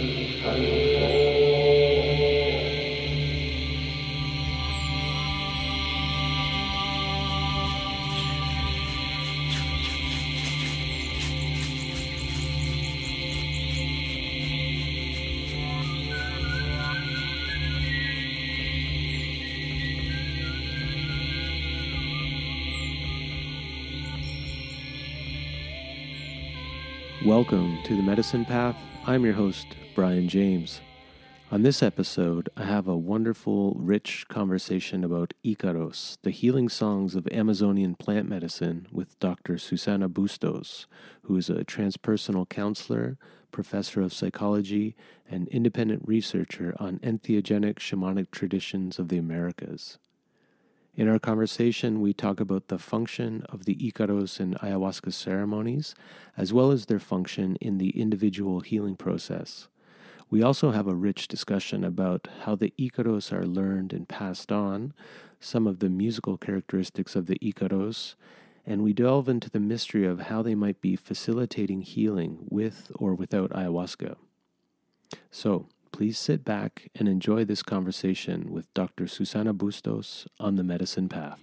[0.00, 0.16] Welcome
[27.84, 28.76] to the Medicine Path.
[29.06, 29.66] I'm your host,
[30.00, 30.80] Brian James.
[31.50, 37.28] On this episode, I have a wonderful, rich conversation about Icaros, the healing songs of
[37.30, 39.58] Amazonian plant medicine, with Dr.
[39.58, 40.86] Susana Bustos,
[41.24, 43.18] who is a transpersonal counselor,
[43.52, 44.96] professor of psychology,
[45.30, 49.98] and independent researcher on entheogenic shamanic traditions of the Americas.
[50.96, 55.94] In our conversation, we talk about the function of the Icaros and ayahuasca ceremonies,
[56.38, 59.68] as well as their function in the individual healing process.
[60.30, 64.94] We also have a rich discussion about how the Icaros are learned and passed on,
[65.40, 68.14] some of the musical characteristics of the Icaros,
[68.64, 73.12] and we delve into the mystery of how they might be facilitating healing with or
[73.14, 74.14] without ayahuasca.
[75.32, 79.08] So, please sit back and enjoy this conversation with Dr.
[79.08, 81.40] Susana Bustos on the medicine path.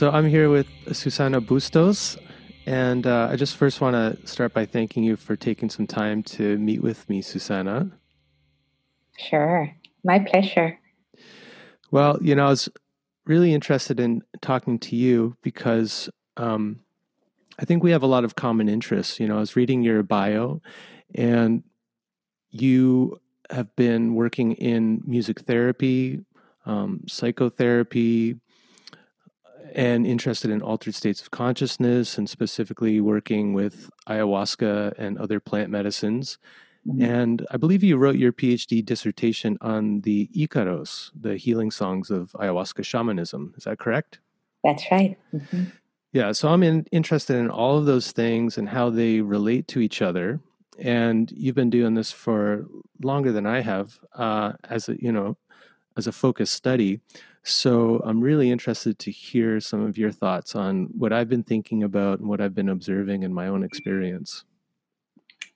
[0.00, 2.16] So I'm here with Susana Bustos,
[2.64, 6.22] and uh, I just first want to start by thanking you for taking some time
[6.22, 7.90] to meet with me, Susana.
[9.18, 9.70] Sure,
[10.02, 10.78] my pleasure.
[11.90, 12.70] Well, you know, I was
[13.26, 16.80] really interested in talking to you because um,
[17.58, 19.20] I think we have a lot of common interests.
[19.20, 20.62] You know, I was reading your bio,
[21.14, 21.62] and
[22.48, 26.24] you have been working in music therapy,
[26.64, 28.40] um, psychotherapy,
[29.74, 35.70] and interested in altered states of consciousness, and specifically working with ayahuasca and other plant
[35.70, 36.38] medicines.
[36.86, 37.02] Mm-hmm.
[37.02, 42.32] And I believe you wrote your PhD dissertation on the Icaros, the healing songs of
[42.32, 43.54] ayahuasca shamanism.
[43.56, 44.20] Is that correct?
[44.64, 45.18] That's right.
[45.34, 45.64] Mm-hmm.
[46.12, 49.80] Yeah, so I'm in, interested in all of those things and how they relate to
[49.80, 50.40] each other.
[50.78, 52.66] And you've been doing this for
[53.02, 55.36] longer than I have, uh, as a you know,
[55.96, 57.00] as a focused study.
[57.42, 61.82] So I'm really interested to hear some of your thoughts on what I've been thinking
[61.82, 64.44] about and what I've been observing in my own experience.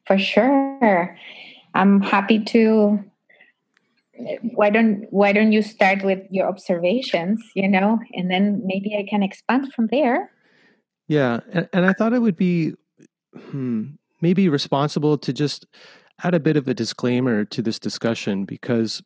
[0.06, 1.16] For sure.
[1.74, 3.04] I'm happy to
[4.54, 9.04] why don't why don't you start with your observations, you know, and then maybe I
[9.08, 10.30] can expand from there.
[11.08, 12.74] Yeah, and, and I thought it would be
[13.36, 13.86] hmm,
[14.20, 15.66] maybe responsible to just
[16.22, 19.02] add a bit of a disclaimer to this discussion because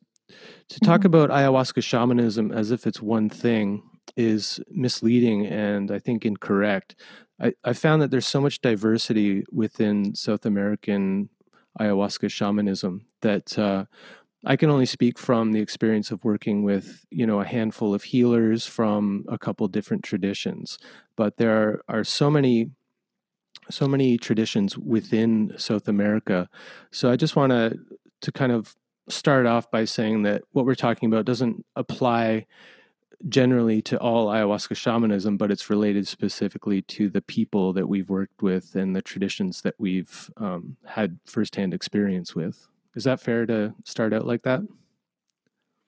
[0.68, 1.06] to talk mm-hmm.
[1.06, 3.82] about ayahuasca shamanism as if it's one thing
[4.16, 6.96] is misleading and I think incorrect.
[7.40, 11.28] I, I found that there's so much diversity within South American
[11.78, 13.84] ayahuasca shamanism that uh,
[14.44, 18.04] I can only speak from the experience of working with you know a handful of
[18.04, 20.78] healers from a couple different traditions,
[21.16, 22.70] but there are, are so many
[23.70, 26.48] so many traditions within South America.
[26.90, 27.78] So I just want to
[28.20, 28.76] to kind of
[29.08, 32.46] start off by saying that what we're talking about doesn't apply
[33.28, 38.42] generally to all ayahuasca shamanism, but it's related specifically to the people that we've worked
[38.42, 42.68] with and the traditions that we've um, had firsthand experience with.
[42.94, 44.60] Is that fair to start out like that?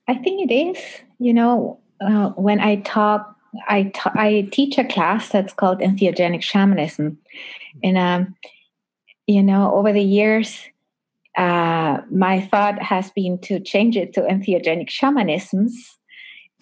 [0.09, 0.79] I think it is.
[1.19, 3.37] You know, uh, when I talk
[3.69, 7.19] I, t- I teach a class that's called entheogenic shamanism.
[7.83, 8.37] And, um,
[9.27, 10.63] you know, over the years,
[11.37, 15.73] uh, my thought has been to change it to entheogenic shamanisms.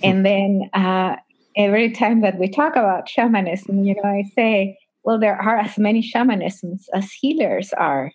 [0.01, 0.05] Hmm.
[0.05, 1.17] And then uh,
[1.57, 5.79] every time that we talk about shamanism, you know, I say, well, there are as
[5.79, 8.13] many shamanisms as healers are.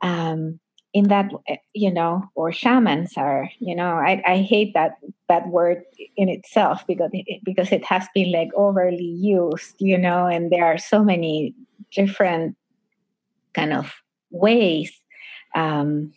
[0.00, 0.58] Um,
[0.94, 1.30] in that
[1.72, 4.96] you know or shamans are you know i, I hate that
[5.28, 5.82] that word
[6.16, 10.66] in itself because it, because it has been like overly used you know and there
[10.66, 11.54] are so many
[11.92, 12.56] different
[13.54, 13.94] kind of
[14.30, 15.01] ways
[15.54, 16.12] um,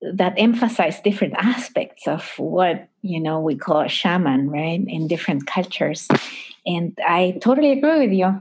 [0.00, 5.46] that emphasize different aspects of what you know we call a shaman right in different
[5.46, 6.06] cultures
[6.64, 8.40] and i totally agree with you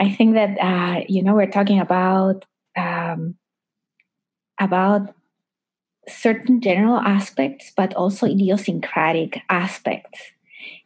[0.00, 2.46] i think that uh, you know we're talking about
[2.76, 3.34] um,
[4.58, 5.14] about
[6.08, 10.20] certain general aspects, but also idiosyncratic aspects.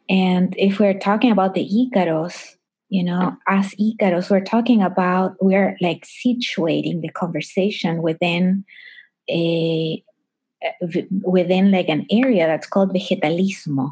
[0.09, 2.55] And if we're talking about the Icaros,
[2.89, 8.65] you know, as Icaros, we're talking about, we're like situating the conversation within
[9.29, 10.03] a,
[11.23, 13.91] within like an area that's called vegetalismo,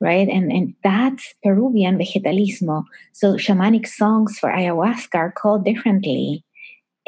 [0.00, 0.28] right?
[0.28, 2.84] And, and that's Peruvian vegetalismo.
[3.12, 6.44] So shamanic songs for ayahuasca are called differently.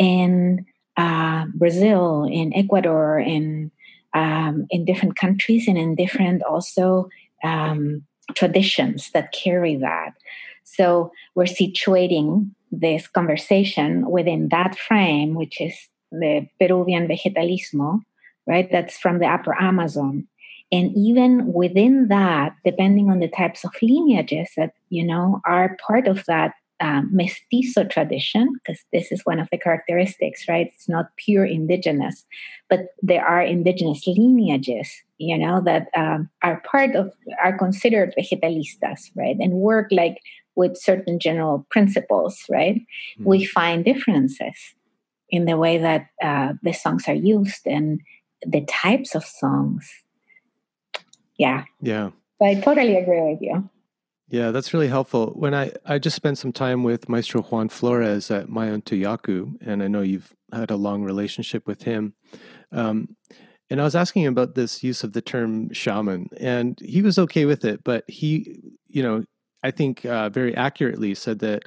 [0.00, 0.64] in
[0.96, 3.70] uh, Brazil, in Ecuador, in
[4.12, 7.08] um, in different countries, and in different also
[7.44, 8.02] um,
[8.34, 10.14] traditions that carry that.
[10.76, 15.74] So we're situating this conversation within that frame, which is
[16.12, 18.00] the Peruvian vegetalismo,
[18.46, 18.70] right?
[18.70, 20.26] That's from the Upper Amazon.
[20.72, 26.06] And even within that, depending on the types of lineages that you know are part
[26.06, 30.70] of that um, mestizo tradition, because this is one of the characteristics, right?
[30.74, 32.24] It's not pure indigenous,
[32.68, 37.12] but there are indigenous lineages, you know, that um, are part of,
[37.42, 39.36] are considered vegetalistas, right?
[39.38, 40.22] And work like
[40.56, 42.76] with certain general principles, right?
[42.76, 43.24] Mm-hmm.
[43.24, 44.74] We find differences
[45.28, 48.00] in the way that uh, the songs are used and
[48.44, 49.90] the types of songs.
[51.38, 51.64] Yeah.
[51.80, 52.10] Yeah.
[52.42, 53.68] I totally agree with you.
[54.28, 55.32] Yeah, that's really helpful.
[55.34, 59.88] When I, I just spent some time with Maestro Juan Flores at Mayantuyacu, and I
[59.88, 62.14] know you've had a long relationship with him.
[62.70, 63.16] Um,
[63.68, 67.18] and I was asking him about this use of the term shaman, and he was
[67.18, 69.24] okay with it, but he, you know,
[69.62, 71.64] I think uh, very accurately said that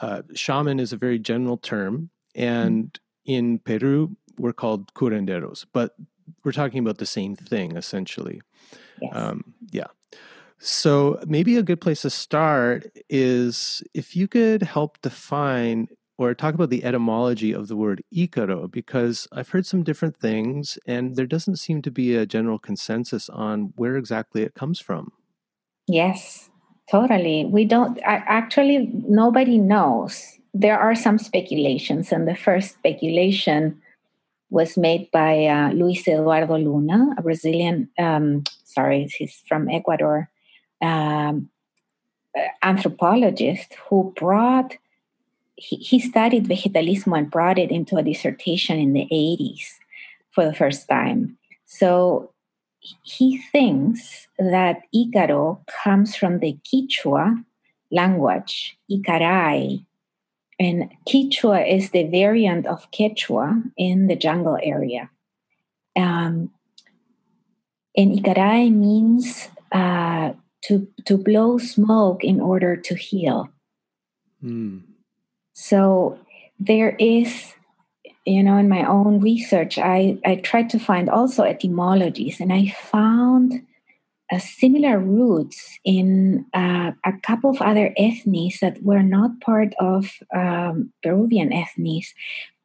[0.00, 3.32] uh, shaman is a very general term, and mm-hmm.
[3.32, 5.96] in Peru, we're called curanderos, but
[6.44, 8.40] we're talking about the same thing essentially.
[9.00, 9.12] Yes.
[9.14, 9.86] Um, yeah.
[10.58, 15.88] So, maybe a good place to start is if you could help define
[16.18, 20.78] or talk about the etymology of the word Icaro, because I've heard some different things
[20.86, 25.12] and there doesn't seem to be a general consensus on where exactly it comes from.
[25.86, 26.48] Yes,
[26.90, 27.44] totally.
[27.44, 30.38] We don't, actually, nobody knows.
[30.54, 33.80] There are some speculations, and the first speculation
[34.50, 40.30] was made by uh, Luis Eduardo Luna, a Brazilian, um, sorry, he's from Ecuador,
[40.80, 41.50] um,
[42.62, 44.76] anthropologist who brought
[45.56, 49.78] he, he studied vegetalismo and brought it into a dissertation in the 80s
[50.30, 51.38] for the first time.
[51.64, 52.30] So
[53.02, 57.44] he thinks that Icaro comes from the Quichua
[57.90, 59.84] language, Icaray.
[60.58, 65.10] And Quichua is the variant of Quechua in the jungle area.
[65.94, 66.50] Um,
[67.96, 73.48] and Icaray means uh, to to blow smoke in order to heal.
[74.42, 74.82] Mm.
[75.52, 76.18] So
[76.58, 77.54] there is,
[78.26, 82.68] you know, in my own research, I I tried to find also etymologies, and I
[82.68, 83.62] found
[84.38, 90.92] similar roots in uh, a couple of other ethnies that were not part of um,
[91.02, 92.08] Peruvian ethnies,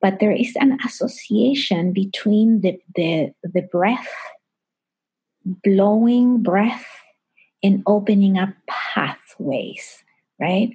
[0.01, 4.09] but there is an association between the the, the breath,
[5.45, 6.87] blowing breath
[7.61, 10.03] and opening up pathways,
[10.39, 10.71] right?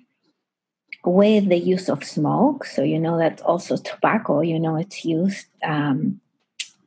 [1.06, 2.66] With the use of smoke.
[2.66, 6.20] So, you know, that also tobacco, you know, it's used um,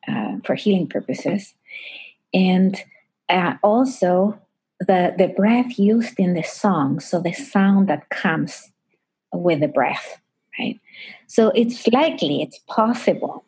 [0.07, 1.53] uh, for healing purposes.
[2.33, 2.77] And
[3.29, 4.37] uh, also
[4.79, 8.71] the, the breath used in the song, so the sound that comes
[9.33, 10.19] with the breath,
[10.57, 10.79] right?
[11.27, 13.43] So it's likely, it's possible.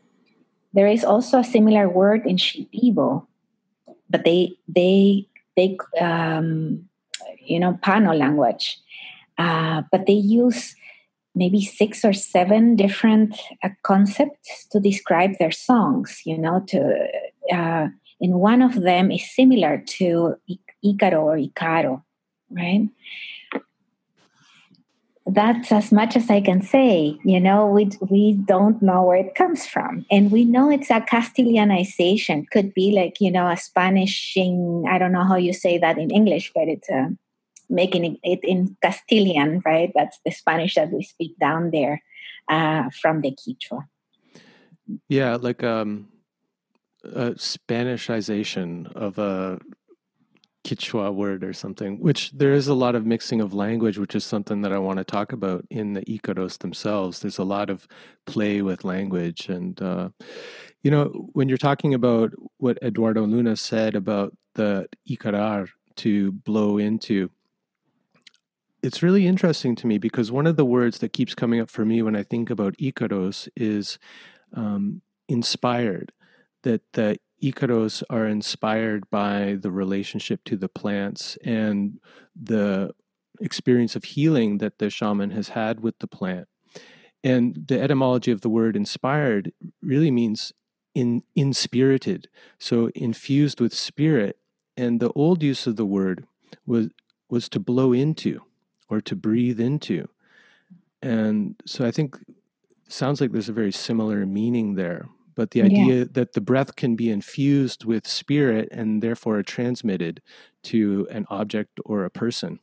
[0.73, 3.25] There is also a similar word in Shipibo,
[4.09, 6.87] but they they they um,
[7.39, 8.79] you know Pano language,
[9.37, 10.75] uh, but they use
[11.33, 16.21] maybe six or seven different uh, concepts to describe their songs.
[16.25, 17.07] You know, to
[17.53, 17.87] uh,
[18.21, 20.35] and one of them is similar to
[20.85, 22.03] Icaro or Icaro,
[22.51, 22.87] right?
[25.25, 27.17] That's as much as I can say.
[27.23, 30.99] You know, we we don't know where it comes from, and we know it's a
[30.99, 32.49] Castilianization.
[32.51, 34.85] Could be like you know a Spanishing.
[34.89, 37.15] I don't know how you say that in English, but it's a
[37.71, 39.91] making it in Castilian, right?
[39.95, 42.03] That's the Spanish that we speak down there
[42.47, 43.87] uh, from the Quichua.
[45.07, 46.09] Yeah, like um,
[47.03, 49.59] a Spanishization of a
[50.63, 54.23] Quechua word or something, which there is a lot of mixing of language, which is
[54.23, 57.19] something that I want to talk about in the Icaros themselves.
[57.19, 57.87] There's a lot of
[58.25, 59.49] play with language.
[59.49, 60.09] And, uh,
[60.83, 66.77] you know, when you're talking about what Eduardo Luna said about the Icarar to blow
[66.77, 67.31] into,
[68.83, 71.85] it's really interesting to me because one of the words that keeps coming up for
[71.85, 73.99] me when I think about Icaros is
[74.53, 76.11] um, inspired.
[76.63, 81.99] That the Icaros are inspired by the relationship to the plants and
[82.39, 82.91] the
[83.39, 86.47] experience of healing that the shaman has had with the plant.
[87.23, 90.53] And the etymology of the word inspired really means
[90.93, 92.27] in inspirited,
[92.59, 94.37] so infused with spirit.
[94.75, 96.25] And the old use of the word
[96.65, 96.89] was
[97.29, 98.41] was to blow into
[98.91, 100.07] or to breathe into.
[101.01, 102.15] And so I think
[102.87, 106.03] sounds like there's a very similar meaning there but the idea yeah.
[106.11, 110.21] that the breath can be infused with spirit and therefore transmitted
[110.63, 112.59] to an object or a person.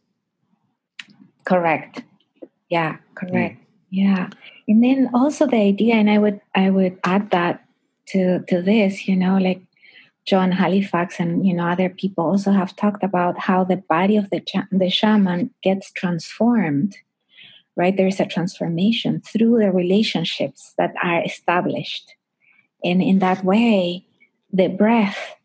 [1.45, 2.03] Correct.
[2.69, 3.57] Yeah, correct.
[3.57, 3.67] Mm.
[3.91, 4.31] Yeah.
[4.69, 7.65] And then also the idea, and I would I would add that
[8.09, 9.63] to to this, you know, like
[10.29, 14.29] Joan Halifax and you know other people also have talked about how the body of
[14.31, 16.97] the the shaman gets transformed
[17.77, 22.15] right there's a transformation through the relationships that are established
[22.85, 24.05] and in that way,
[24.53, 25.37] the breath,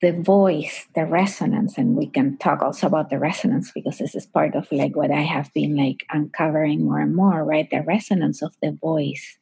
[0.00, 4.26] the voice, the resonance, and we can talk also about the resonance because this is
[4.26, 7.68] part of like what I have been like uncovering more and more, right?
[7.68, 9.38] The resonance of the voice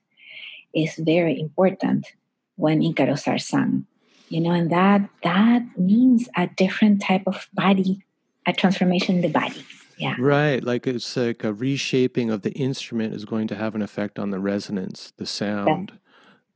[0.75, 2.13] is very important
[2.57, 3.87] when Icaros are sung.
[4.33, 8.03] You know, and that that means a different type of body,
[8.47, 9.63] a transformation in the body.
[9.99, 10.15] Yeah.
[10.19, 10.65] Right.
[10.65, 14.31] Like it's like a reshaping of the instrument is going to have an effect on
[14.31, 15.99] the resonance, the sound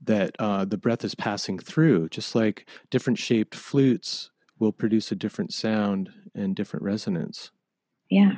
[0.03, 5.15] that uh, the breath is passing through, just like different shaped flutes will produce a
[5.15, 7.51] different sound and different resonance.
[8.09, 8.37] Yeah.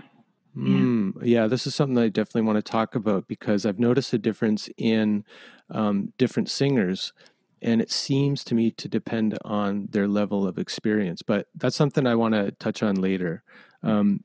[0.56, 1.42] Mm, yeah.
[1.42, 4.68] yeah, this is something I definitely want to talk about because I've noticed a difference
[4.76, 5.24] in
[5.70, 7.12] um, different singers,
[7.62, 11.22] and it seems to me to depend on their level of experience.
[11.22, 13.42] But that's something I want to touch on later.
[13.82, 14.24] Um,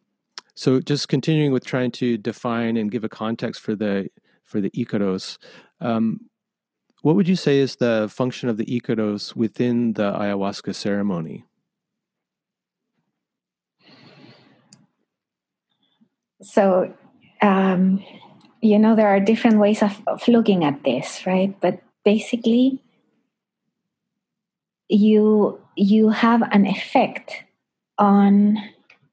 [0.55, 4.09] so, just continuing with trying to define and give a context for the
[4.43, 5.37] for the Icaros.
[5.81, 6.29] Um,
[7.01, 11.45] what would you say is the function of the Icaros within the ayahuasca ceremony?
[16.41, 16.93] So,
[17.41, 18.03] um,
[18.61, 21.55] you know, there are different ways of, of looking at this, right?
[21.59, 22.82] But basically,
[24.93, 27.43] you you have an effect
[27.97, 28.57] on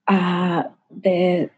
[0.09, 1.49] uh, the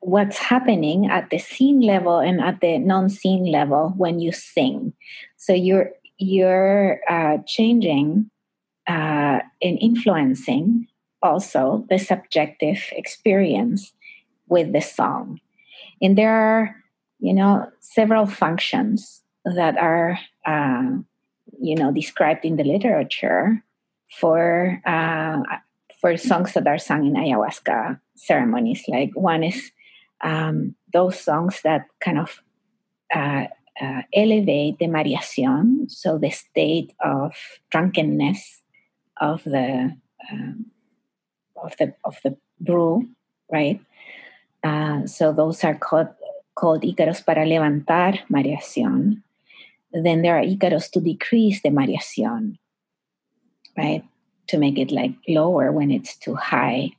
[0.00, 4.92] what's happening at the seen level and at the non-seen level when you sing.
[5.36, 8.30] So you're you're uh, changing
[8.86, 10.86] uh, and influencing
[11.22, 13.92] also the subjective experience
[14.48, 15.40] with the song.
[16.00, 16.76] And there are
[17.18, 20.98] you know several functions that are uh,
[21.60, 23.62] you know described in the literature
[24.18, 25.42] for uh,
[26.00, 28.84] for songs that are sung in ayahuasca ceremonies.
[28.88, 29.72] Like one is
[30.22, 32.40] um, those songs that kind of
[33.14, 33.46] uh,
[33.80, 37.32] uh, elevate the mareación, so the state of
[37.70, 38.62] drunkenness
[39.20, 39.96] of the
[40.30, 40.66] um,
[41.56, 43.06] of the of the brew,
[43.52, 43.80] right?
[44.64, 46.08] Uh, so those are called
[46.54, 49.22] called ícaros para levantar mareación.
[49.92, 52.58] Then there are ícaros to decrease the mareación,
[53.76, 54.04] right?
[54.48, 56.92] To make it like lower when it's too high.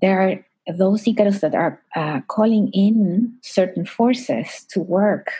[0.00, 5.32] There are those Icaros that are uh, calling in certain forces to work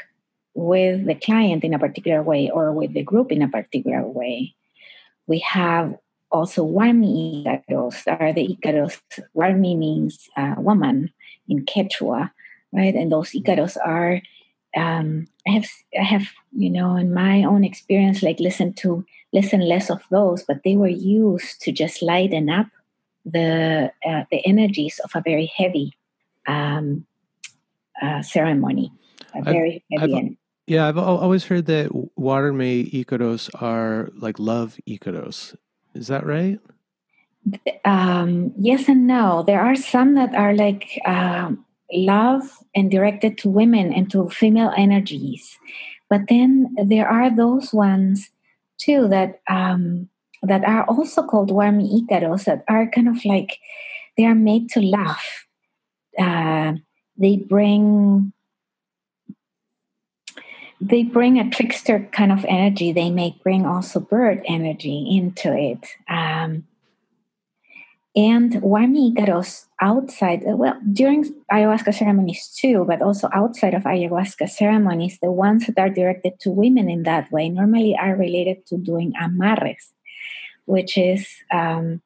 [0.54, 4.54] with the client in a particular way or with the group in a particular way.
[5.26, 5.95] We have
[6.30, 8.99] also Warmi Icaros, are the Icaros.
[9.37, 11.12] Warmi means uh, woman
[11.47, 12.30] in Quechua,
[12.73, 12.95] right?
[12.95, 14.21] And those Icaros are,
[14.78, 15.66] um, I have,
[15.99, 20.44] I have, you know, in my own experience, like listen to, listen less of those,
[20.44, 22.66] but they were used to just lighten up
[23.25, 25.92] the uh, the energies of a very heavy
[26.47, 27.06] um,
[28.00, 28.92] uh, ceremony,
[29.35, 30.14] a very I've, heavy.
[30.14, 35.56] I've, yeah, I've always heard that warmi Icaros are like love Icaros.
[35.94, 36.58] Is that right?
[37.85, 39.42] um, yes and no.
[39.47, 42.42] There are some that are like um, love
[42.75, 45.59] and directed to women and to female energies,
[46.11, 48.30] but then there are those ones
[48.78, 50.09] too that um,
[50.42, 53.59] that are also called warmi Icaros that are kind of like
[54.16, 55.47] they are made to laugh.
[56.18, 56.75] Uh,
[57.16, 58.33] they bring
[60.80, 62.92] they bring a trickster kind of energy.
[62.92, 65.85] They may bring also bird energy into it.
[66.09, 66.66] Um,
[68.19, 75.21] and Warmi Icaros outside, well, during ayahuasca ceremonies too, but also outside of ayahuasca ceremonies,
[75.23, 79.13] the ones that are directed to women in that way normally are related to doing
[79.23, 79.93] amarres,
[80.65, 82.03] which is um,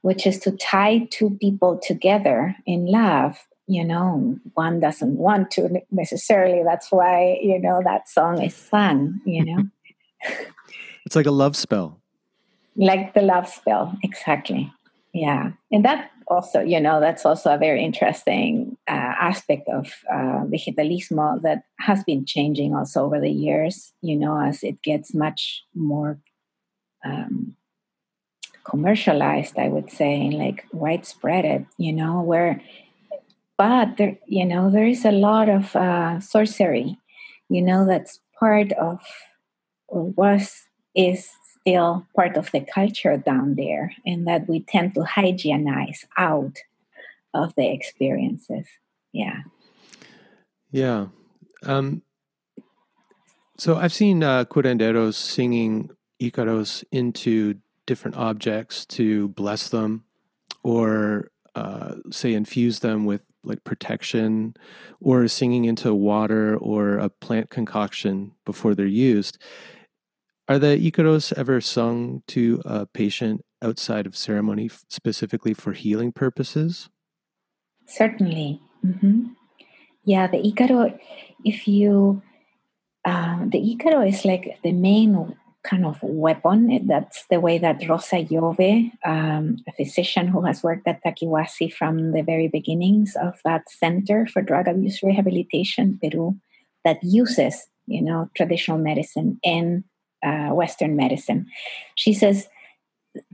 [0.00, 5.80] which is to tie two people together in love you know one doesn't want to
[5.92, 9.62] necessarily that's why you know that song is sung you know?
[11.06, 12.01] It's like a love spell
[12.76, 13.96] like the love spell.
[14.02, 14.72] Exactly.
[15.12, 15.52] Yeah.
[15.70, 21.42] And that also you know that's also a very interesting uh, aspect of uh, vegetalismo
[21.42, 26.20] that has been changing also over the years you know as it gets much more
[27.04, 27.56] um,
[28.64, 32.62] commercialized i would say and like widespread you know where
[33.62, 36.98] but there, you know, there is a lot of uh, sorcery,
[37.48, 39.00] you know, that's part of
[39.86, 40.64] or was
[40.96, 41.30] is
[41.62, 46.58] still part of the culture down there, and that we tend to hygienize out
[47.34, 48.66] of the experiences.
[49.12, 49.42] Yeah.
[50.70, 51.06] Yeah.
[51.64, 52.02] Um,
[53.58, 55.90] so I've seen uh, curanderos singing
[56.20, 60.04] Icaros into different objects to bless them
[60.62, 64.54] or uh, say infuse them with like protection
[65.00, 69.38] or singing into water or a plant concoction before they're used.
[70.52, 76.90] Are the Icaros ever sung to a patient outside of ceremony specifically for healing purposes?
[77.86, 78.60] Certainly.
[78.84, 79.28] Mm-hmm.
[80.04, 81.00] Yeah, the Icaro,
[81.42, 82.20] if you,
[83.06, 86.86] uh, the Icaro is like the main kind of weapon.
[86.86, 92.12] That's the way that Rosa Giove, um, a physician who has worked at Takiwasi from
[92.12, 96.36] the very beginnings of that Center for Drug Abuse Rehabilitation, Peru,
[96.84, 99.84] that uses, you know, traditional medicine and
[100.22, 101.46] uh, Western medicine.
[101.94, 102.48] She says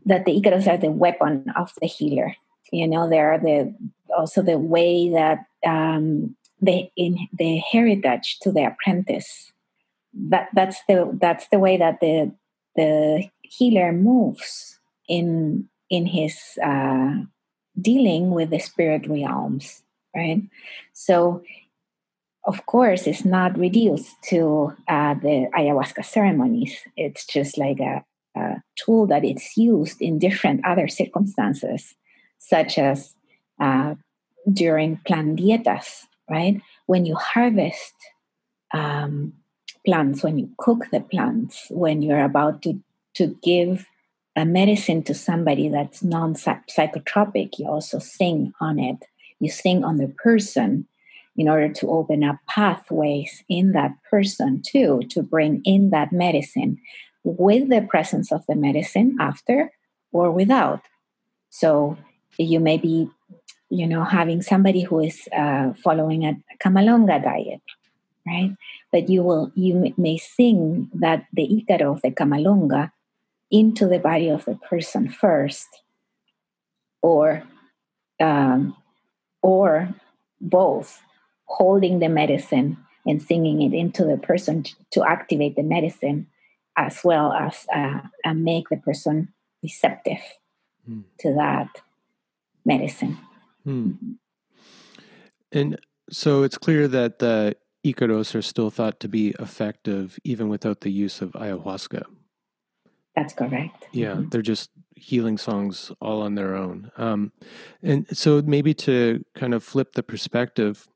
[0.07, 2.35] that the Icaros are the weapon of the healer.
[2.73, 3.75] You know, they are the
[4.17, 9.53] also the way that um, they in the heritage to the apprentice
[10.15, 12.33] that that's the that's the way that the
[12.77, 17.15] the healer moves in in his uh,
[17.81, 19.83] dealing with the spirit realms,
[20.15, 20.43] right?
[20.93, 21.43] So,
[22.49, 26.75] of course, it's not reduced to uh, the ayahuasca ceremonies.
[26.97, 28.03] It's just like a,
[28.35, 31.95] a tool that it's used in different other circumstances,
[32.39, 33.15] such as
[33.61, 33.97] uh,
[34.51, 36.63] during plant dietas, right?
[36.87, 37.93] When you harvest
[38.73, 39.35] um,
[39.85, 42.83] plants, when you cook the plants, when you're about to,
[43.17, 43.87] to give
[44.37, 49.05] a medicine to somebody that's non psychotropic, you also sing on it.
[49.39, 50.87] You sing on the person
[51.39, 56.77] in order to open up pathways in that person too, to bring in that medicine
[57.25, 59.73] with the presence of the medicine after
[60.13, 60.83] or without.
[61.49, 61.97] So
[62.37, 63.09] you may be,
[63.71, 67.63] you know, having somebody who is uh, following a camalonga diet
[68.29, 68.55] right?
[68.93, 72.93] But you will you may sing that the Icaro of the camalonga
[73.51, 75.69] into the body of the person first,
[77.03, 77.43] or
[78.21, 78.77] um,
[79.43, 79.89] or
[80.41, 81.01] both,
[81.49, 86.27] holding the medicine and singing it into the person to activate the medicine,
[86.77, 89.33] as well as uh, and make the person
[89.63, 90.21] receptive
[90.89, 91.03] mm.
[91.21, 91.69] to that
[92.65, 93.19] medicine.
[93.67, 94.17] Mm.
[95.53, 95.79] And
[96.11, 100.91] so it's clear that the Icaros are still thought to be effective even without the
[100.91, 102.03] use of ayahuasca.
[103.15, 103.89] That's correct.
[103.93, 104.29] Yeah, mm-hmm.
[104.29, 106.91] they're just healing songs all on their own.
[106.97, 107.33] Um,
[107.83, 110.87] and so maybe to kind of flip the perspective.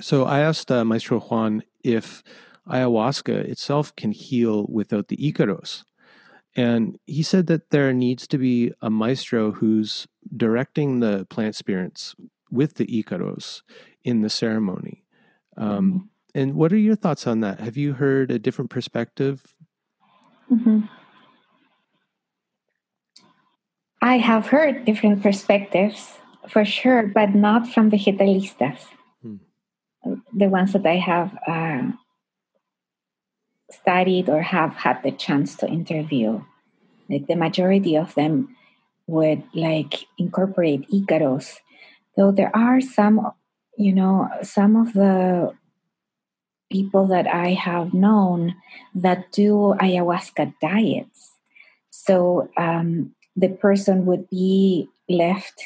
[0.00, 2.22] So I asked uh, Maestro Juan if
[2.68, 5.84] ayahuasca itself can heal without the Icaros.
[6.54, 12.16] And he said that there needs to be a maestro who's directing the plant spirits
[12.50, 13.62] with the Icaros
[14.02, 15.04] in the ceremony.
[15.56, 15.98] Um, mm-hmm.
[16.34, 17.60] And what are your thoughts on that?
[17.60, 19.54] Have you heard a different perspective?
[20.50, 20.80] Mm-hmm.
[24.00, 26.14] I have heard different perspectives
[26.48, 28.97] for sure, but not from the vegetalistas, hmm.
[30.32, 31.92] The ones that I have uh,
[33.70, 36.42] studied or have had the chance to interview.
[37.08, 38.56] Like the majority of them
[39.06, 41.58] would like incorporate Icaros.
[42.16, 43.32] Though there are some,
[43.76, 45.54] you know, some of the
[46.70, 48.54] people that I have known
[48.94, 51.32] that do ayahuasca diets.
[51.90, 55.62] So um, the person would be left,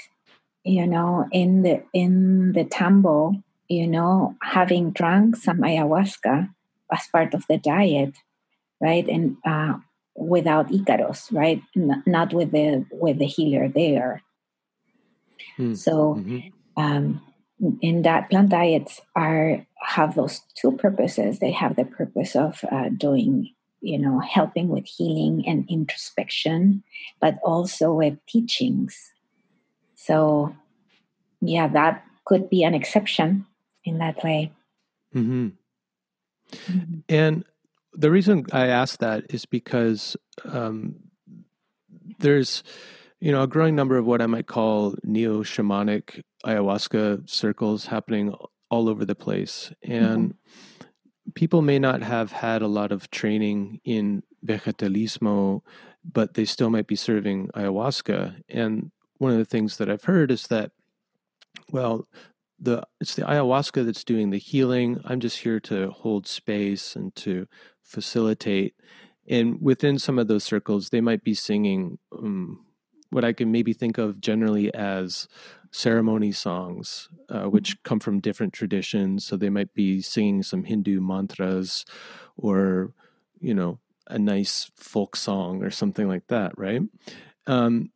[0.64, 3.34] you know, in the in the tambo,
[3.72, 6.52] you know, having drunk some ayahuasca
[6.92, 8.14] as part of the diet,
[8.80, 9.08] right?
[9.08, 9.78] And uh,
[10.14, 11.62] without Icaros, right?
[11.74, 14.22] N- not with the with the healer there.
[15.58, 15.76] Mm.
[15.76, 16.52] So, mm-hmm.
[16.76, 17.22] um,
[17.80, 21.38] in that plant diets are have those two purposes.
[21.38, 26.84] They have the purpose of uh, doing, you know, helping with healing and introspection,
[27.20, 29.12] but also with teachings.
[29.96, 30.54] So,
[31.40, 33.46] yeah, that could be an exception
[33.84, 34.52] in that way.
[35.14, 35.48] Mm-hmm.
[36.52, 36.98] Mm-hmm.
[37.08, 37.44] And
[37.92, 40.96] the reason I ask that is because um,
[42.18, 42.62] there's,
[43.20, 48.34] you know, a growing number of what I might call neo shamanic ayahuasca circles happening
[48.70, 49.72] all over the place.
[49.82, 51.32] And mm-hmm.
[51.34, 55.62] people may not have had a lot of training in vegetalismo,
[56.04, 58.42] but they still might be serving ayahuasca.
[58.48, 60.72] And one of the things that I've heard is that,
[61.70, 62.08] well,
[62.62, 65.00] the it's the ayahuasca that's doing the healing.
[65.04, 67.46] I'm just here to hold space and to
[67.82, 68.74] facilitate.
[69.28, 72.64] And within some of those circles, they might be singing um,
[73.10, 75.28] what I can maybe think of generally as
[75.70, 77.88] ceremony songs, uh, which mm-hmm.
[77.88, 79.24] come from different traditions.
[79.24, 81.84] So they might be singing some Hindu mantras
[82.36, 82.94] or,
[83.40, 86.82] you know, a nice folk song or something like that, right?
[87.46, 87.90] Um,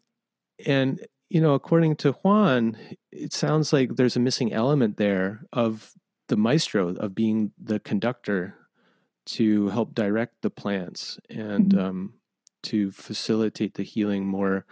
[0.65, 2.77] and you know, according to Juan,
[3.11, 5.93] it sounds like there's a missing element there of
[6.29, 8.55] the maestro, of being the conductor
[9.27, 11.85] to help direct the plants and mm-hmm.
[11.85, 12.15] um,
[12.63, 14.65] to facilitate the healing more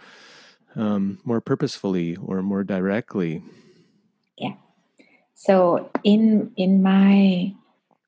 [0.75, 3.41] um, more purposefully or more directly.
[4.37, 4.55] Yeah.
[5.33, 7.53] So in in my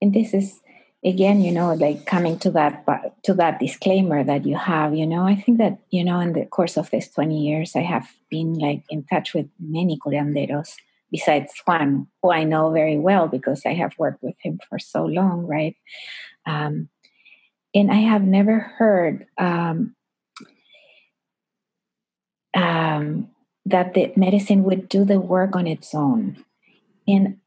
[0.02, 0.62] and this is
[1.06, 2.84] again you know like coming to that
[3.24, 6.46] to that disclaimer that you have you know i think that you know in the
[6.46, 10.74] course of this 20 years i have been like in touch with many curanderos
[11.12, 15.06] besides juan who i know very well because i have worked with him for so
[15.06, 15.76] long right?
[16.46, 16.90] Um,
[17.76, 19.96] and i have never heard um,
[22.56, 23.30] um,
[23.66, 26.44] that the medicine would do the work on its own.
[27.08, 27.38] And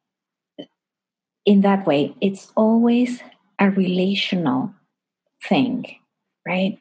[1.47, 3.23] in that way it's always
[3.61, 4.75] a relational
[5.49, 5.85] thing,
[6.47, 6.79] right?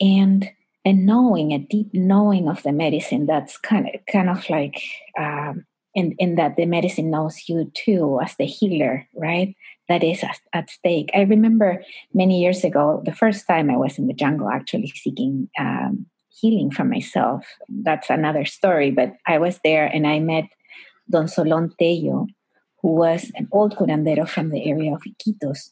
[0.00, 0.48] And
[0.84, 4.80] a knowing, a deep knowing of the medicine that's kind of kind of like
[5.18, 9.54] um, in, in that the medicine knows you too as the healer, right?
[9.88, 11.10] That is at, at, stake.
[11.14, 11.82] I remember
[12.14, 16.70] many years ago, the first time I was in the jungle actually seeking um, healing
[16.70, 17.44] for myself.
[17.68, 20.44] That's another story, but I was there and I met
[21.10, 22.26] Don Solon Tello,
[22.82, 25.70] who was an old curandero from the area of Iquitos.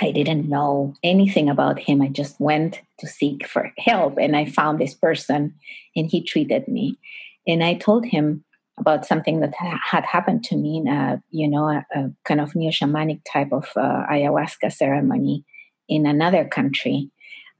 [0.00, 2.02] I didn't know anything about him.
[2.02, 5.54] I just went to seek for help and I found this person
[5.94, 6.98] and he treated me.
[7.46, 8.44] And I told him
[8.78, 12.40] about something that ha- had happened to me in a, you know, a, a kind
[12.40, 15.44] of neo shamanic type of uh, ayahuasca ceremony
[15.88, 17.10] in another country.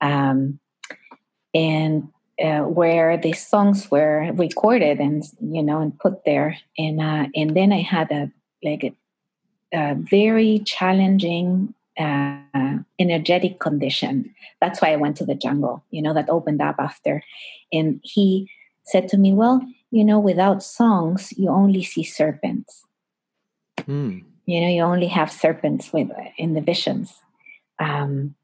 [0.01, 0.59] Um,
[1.55, 2.09] and
[2.43, 7.57] uh, where these songs were recorded and you know and put there and uh, and
[7.57, 8.31] then I had a
[8.65, 8.93] like a,
[9.73, 14.35] a very challenging uh, energetic condition.
[14.61, 17.23] That's why I went to the jungle, you know, that opened up after.
[17.73, 18.51] And he
[18.85, 22.85] said to me, Well, you know, without songs, you only see serpents.
[23.81, 24.25] Mm.
[24.47, 27.15] You know, you only have serpents with in the visions.
[27.79, 28.35] Um,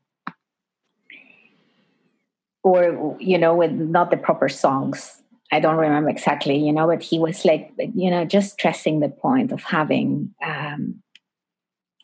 [2.63, 5.23] or, you know, with not the proper songs.
[5.53, 9.09] I don't remember exactly, you know, but he was like, you know, just stressing the
[9.09, 11.03] point of having um,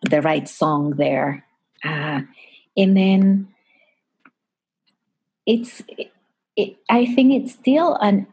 [0.02, 1.44] the right song there.
[1.84, 2.20] Uh,
[2.76, 3.48] and then
[5.46, 6.12] it's, it,
[6.56, 8.26] it, I think it's still an,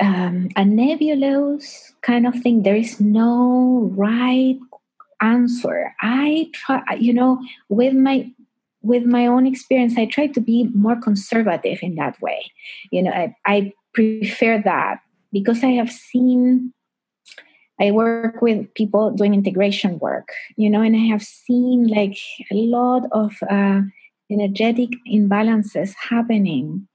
[0.00, 2.62] um, a nebulous kind of thing.
[2.62, 4.58] There is no right
[5.20, 5.94] answer.
[6.00, 8.30] I try, you know, with my
[8.82, 12.52] with my own experience, I try to be more conservative in that way.
[12.92, 15.00] You know, I, I prefer that
[15.32, 16.72] because I have seen
[17.80, 22.18] I work with people doing integration work, you know, and I have seen like
[22.50, 23.82] a lot of uh,
[24.30, 26.88] energetic imbalances happening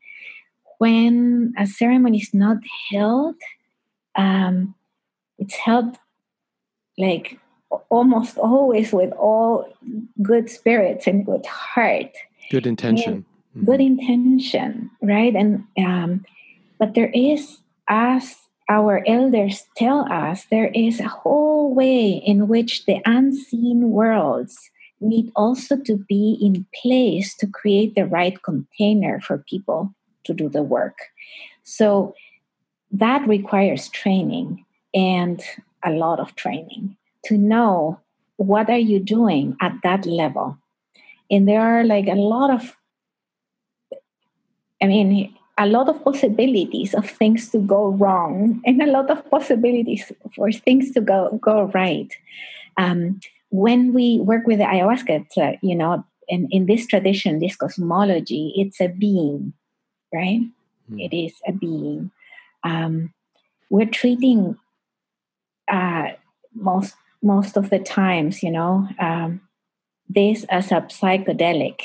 [0.80, 2.58] when a ceremony is not
[2.90, 3.36] held.
[4.16, 4.74] Um,
[5.38, 5.98] it's held
[6.98, 7.40] like
[7.90, 9.72] almost always with all
[10.22, 12.12] good spirits and good heart,
[12.50, 13.66] good intention, mm-hmm.
[13.66, 15.36] good intention, right?
[15.36, 16.26] And um,
[16.80, 18.36] but there is, as
[18.72, 25.30] our elders tell us, there is a whole way in which the unseen worlds need
[25.36, 30.64] also to be in place to create the right container for people to do the
[30.64, 30.98] work.
[31.64, 32.16] So
[32.92, 35.44] that requires training and
[35.84, 38.00] a lot of training to know
[38.38, 40.58] what are you doing at that level
[41.30, 42.76] and there are like a lot of
[44.82, 49.30] i mean a lot of possibilities of things to go wrong and a lot of
[49.30, 52.12] possibilities for things to go go right.
[52.78, 57.56] Um, when we work with the ayahuasca uh, you know in, in this tradition this
[57.56, 59.54] cosmology it's a being
[60.14, 60.42] right?
[60.92, 61.06] Mm.
[61.06, 62.12] it is a being.
[62.64, 63.14] Um,
[63.70, 64.58] we're treating
[65.68, 66.10] uh,
[66.54, 69.42] most most of the times you know um,
[70.10, 71.82] this as a psychedelic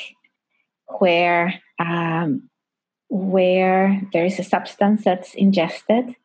[0.99, 2.49] where um,
[3.09, 6.15] where there is a substance that's ingested.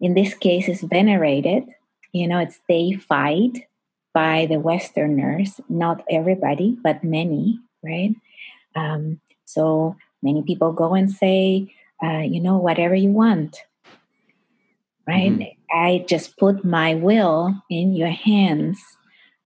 [0.00, 1.64] In this case is venerated.
[2.12, 3.66] You know it's deified
[4.14, 5.60] by the westerners.
[5.68, 8.14] Not everybody but many right?
[8.74, 11.72] Um, so many people go and say
[12.02, 13.58] uh, you know whatever you want
[15.06, 15.32] right?
[15.32, 15.78] Mm-hmm.
[15.78, 18.78] i just put my will in your hands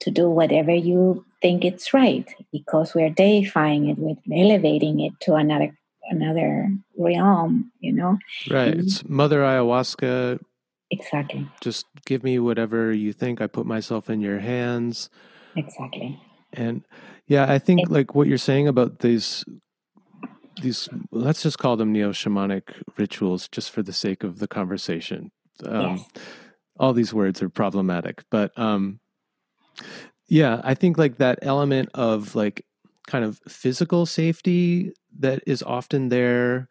[0.01, 5.35] to do whatever you think it's right because we're deifying it we're elevating it to
[5.35, 5.77] another
[6.11, 8.19] another realm you know?
[8.51, 8.69] Right.
[8.69, 10.41] And, it's mother ayahuasca.
[10.91, 11.49] Exactly.
[11.61, 13.41] Just give me whatever you think.
[13.41, 15.09] I put myself in your hands.
[15.57, 16.21] Exactly.
[16.53, 16.85] And
[17.27, 19.45] yeah i think it, like what you're saying about these
[20.61, 22.63] these let's just call them neo shamanic
[22.99, 25.31] rituals just for the sake of the conversation.
[25.65, 26.09] Um, yes.
[26.79, 29.01] all these words are problematic but um
[30.29, 32.65] yeah, I think like that element of like
[33.13, 36.67] kind of physical safety that is often there,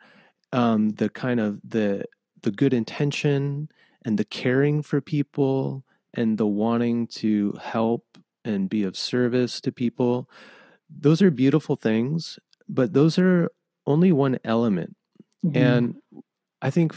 [0.52, 2.04] um, the kind of the
[2.42, 3.70] the good intention
[4.04, 9.72] and the caring for people and the wanting to help and be of service to
[9.72, 10.28] people.
[10.90, 13.52] Those are beautiful things, but those are
[13.86, 14.96] only one element.
[15.46, 15.58] Mm-hmm.
[15.58, 15.96] And
[16.60, 16.96] I think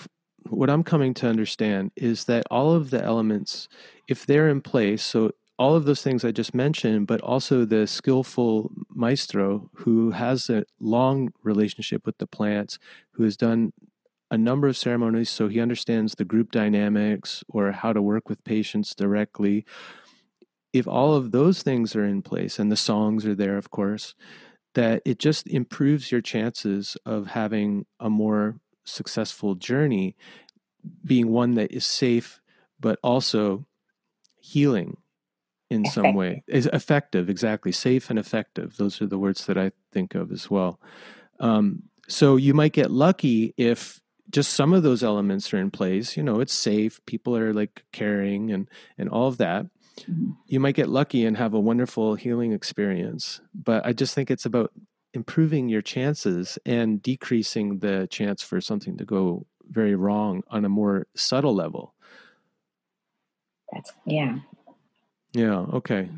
[0.49, 3.69] what I'm coming to understand is that all of the elements,
[4.09, 7.87] if they're in place, so all of those things I just mentioned, but also the
[7.87, 12.79] skillful maestro who has a long relationship with the plants,
[13.13, 13.73] who has done
[14.31, 18.43] a number of ceremonies, so he understands the group dynamics or how to work with
[18.43, 19.65] patients directly.
[20.73, 24.17] If all of those things are in place, and the songs are there, of course,
[24.75, 30.17] that it just improves your chances of having a more successful journey,
[31.05, 32.41] being one that is safe,
[32.81, 33.67] but also
[34.41, 34.97] healing
[35.71, 35.93] in effective.
[36.05, 36.43] some way.
[36.47, 37.73] Is effective exactly.
[37.73, 38.77] Safe and effective.
[38.77, 40.81] Those are the words that i think of as well.
[41.41, 44.01] Um, so you might get lucky if
[44.31, 46.17] just some of those elements are in place.
[46.17, 47.01] You know it's safe.
[47.07, 49.67] People are like caring and and all of that.
[50.11, 50.33] Mm-hmm.
[50.49, 54.45] you might get lucky and have a wonderful healing experience but i just think it's
[54.45, 54.73] about
[55.15, 60.69] improving your chances and decreasing the chance for something to go very wrong on a
[60.69, 61.95] more subtle level.
[63.73, 64.39] That's yeah
[65.35, 66.09] yeah, okay.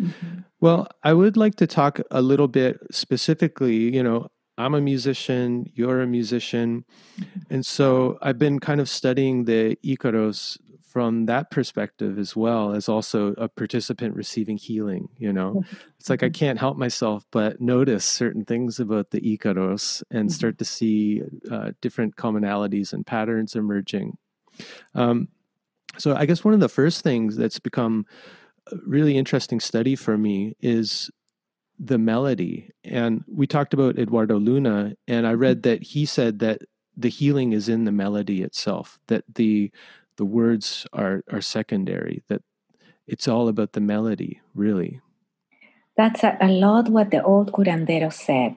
[0.00, 0.40] Mm-hmm.
[0.60, 5.70] Well, I would like to talk a little bit specifically, you know, I'm a musician,
[5.74, 6.84] you're a musician.
[7.18, 7.54] Mm-hmm.
[7.54, 12.88] And so I've been kind of studying the Icaros from that perspective as well as
[12.88, 15.54] also a participant receiving healing, you know.
[15.54, 15.76] Mm-hmm.
[15.98, 20.58] It's like I can't help myself but notice certain things about the Icaros and start
[20.58, 24.18] to see uh, different commonalities and patterns emerging.
[24.94, 25.28] Um,
[25.96, 28.04] so I guess one of the first things that's become
[28.84, 31.10] really interesting study for me is
[31.78, 32.70] the melody.
[32.84, 36.62] And we talked about Eduardo Luna, and I read that he said that
[36.96, 39.70] the healing is in the melody itself, that the
[40.16, 42.42] the words are are secondary, that
[43.06, 45.00] it's all about the melody, really.
[45.96, 48.56] That's a, a lot what the old curanderos said.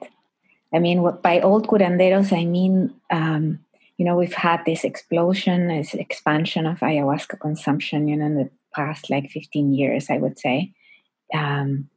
[0.72, 3.60] I mean, what, by old curanderos, I mean, um,
[3.96, 8.50] you know, we've had this explosion, this expansion of ayahuasca consumption, you know, in the
[8.74, 10.72] past like 15 years, I would say,
[11.32, 11.88] um,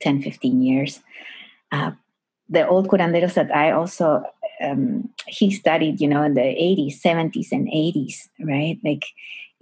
[0.00, 1.00] 10, 15 years.
[1.72, 1.92] Uh,
[2.48, 4.22] the old curanderos that I also,
[4.60, 8.78] um, he studied, you know, in the 80s, 70s, and 80s, right?
[8.84, 9.04] Like,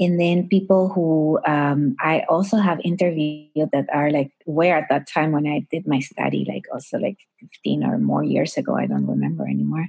[0.01, 5.07] and then people who um, I also have interviewed that are like, where at that
[5.07, 8.87] time when I did my study, like also like 15 or more years ago, I
[8.87, 9.89] don't remember anymore.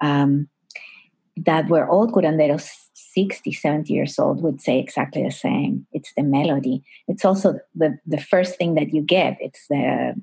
[0.00, 0.48] Um,
[1.36, 2.68] that were old curanderos
[3.16, 7.98] 60 70 years old would say exactly the same it's the melody it's also the
[8.06, 10.14] the first thing that you get it's the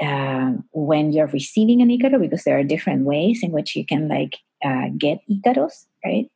[0.00, 4.08] uh, when you're receiving an icaro because there are different ways in which you can
[4.08, 6.30] like uh, get Icaros, right?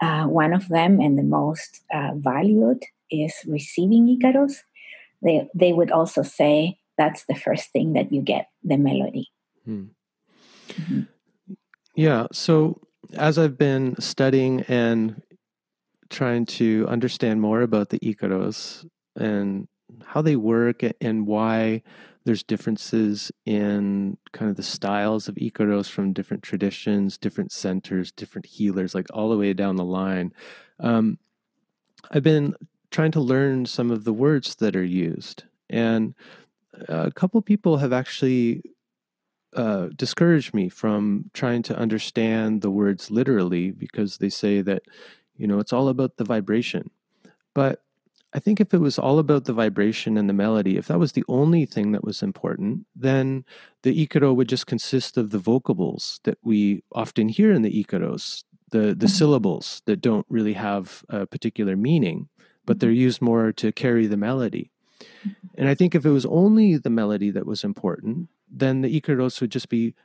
[0.00, 4.58] Uh, one of them and the most uh, valued is receiving Icaros.
[5.22, 9.30] They, they would also say that's the first thing that you get the melody.
[9.64, 9.84] Hmm.
[10.68, 11.02] Mm-hmm.
[11.94, 12.26] Yeah.
[12.32, 12.80] So
[13.14, 15.22] as I've been studying and
[16.12, 19.66] trying to understand more about the Icaros and
[20.04, 21.82] how they work and why
[22.24, 28.46] there's differences in kind of the styles of Icaros from different traditions, different centers, different
[28.46, 30.32] healers, like all the way down the line.
[30.78, 31.18] Um,
[32.10, 32.54] I've been
[32.90, 35.44] trying to learn some of the words that are used.
[35.68, 36.14] And
[36.88, 38.62] a couple people have actually
[39.56, 44.82] uh, discouraged me from trying to understand the words literally because they say that,
[45.42, 46.88] you know, it's all about the vibration.
[47.52, 47.82] But
[48.32, 51.12] I think if it was all about the vibration and the melody, if that was
[51.12, 53.44] the only thing that was important, then
[53.82, 58.44] the Icaro would just consist of the vocables that we often hear in the Icaros,
[58.70, 59.06] the, the mm-hmm.
[59.08, 62.28] syllables that don't really have a particular meaning,
[62.64, 63.08] but they're mm-hmm.
[63.08, 64.70] used more to carry the melody.
[65.26, 65.30] Mm-hmm.
[65.58, 69.40] And I think if it was only the melody that was important, then the Icaros
[69.40, 69.96] would just be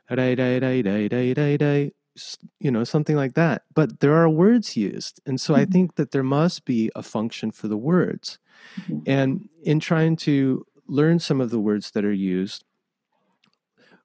[2.60, 3.62] you know, something like that.
[3.74, 5.20] But there are words used.
[5.26, 5.62] And so mm-hmm.
[5.62, 8.38] I think that there must be a function for the words.
[8.80, 8.98] Mm-hmm.
[9.06, 12.64] And in trying to learn some of the words that are used,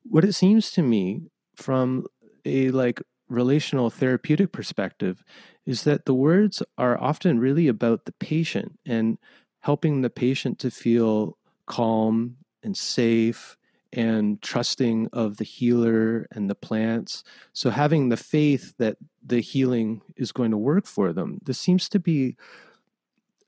[0.04, 1.24] what it seems to me
[1.56, 2.06] from
[2.46, 5.24] a like relational therapeutic perspective
[5.66, 9.18] is that the words are often really about the patient and
[9.62, 13.58] helping the patient to feel calm and safe
[13.94, 17.24] and trusting of the healer and the plants.
[17.54, 21.40] So having the faith that the healing is going to work for them.
[21.44, 22.36] This seems to be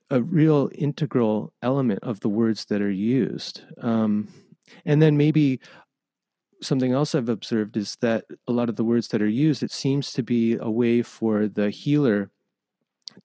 [0.08, 3.62] a real integral element of the words that are used.
[3.82, 4.28] Um,
[4.84, 5.60] and then maybe
[6.62, 9.72] something else I've observed is that a lot of the words that are used, it
[9.72, 12.30] seems to be a way for the healer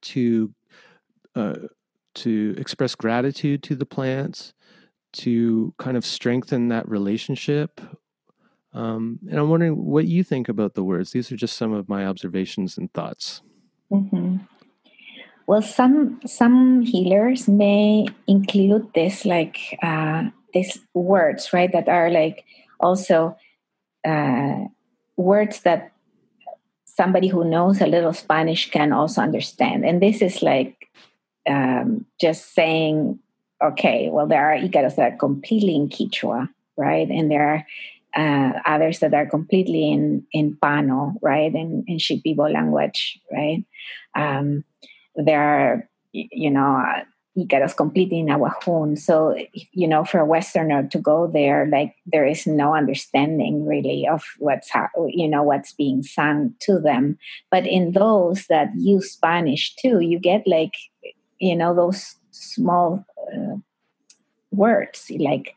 [0.01, 0.53] to
[1.35, 1.55] uh,
[2.13, 4.53] to express gratitude to the plants,
[5.13, 7.81] to kind of strengthen that relationship.
[8.73, 11.11] Um, and I'm wondering what you think about the words.
[11.11, 13.41] These are just some of my observations and thoughts.
[13.91, 14.37] Mm-hmm.
[15.47, 21.71] Well, some some healers may include this like uh, these words, right?
[21.71, 22.45] That are like
[22.79, 23.35] also
[24.07, 24.65] uh,
[25.17, 25.91] words that
[26.85, 29.85] somebody who knows a little Spanish can also understand.
[29.85, 30.89] And this is like
[31.49, 33.19] um, just saying
[33.63, 37.09] okay, well, there are Icaros that are completely in Quechua, right?
[37.09, 37.65] And there are
[38.15, 41.53] uh, others that are completely in, in Pano, right?
[41.53, 43.63] In, in Shipibo language, right?
[44.15, 44.63] Um,
[45.15, 47.03] there are, you know, uh,
[47.37, 48.99] Icaros completely in Awajún.
[48.99, 49.37] So,
[49.71, 54.23] you know, for a Westerner to go there, like there is no understanding really of
[54.39, 57.17] what's, ha- you know, what's being sung to them.
[57.49, 60.73] But in those that use Spanish too, you get like,
[61.39, 63.57] you know, those small uh,
[64.51, 65.55] words like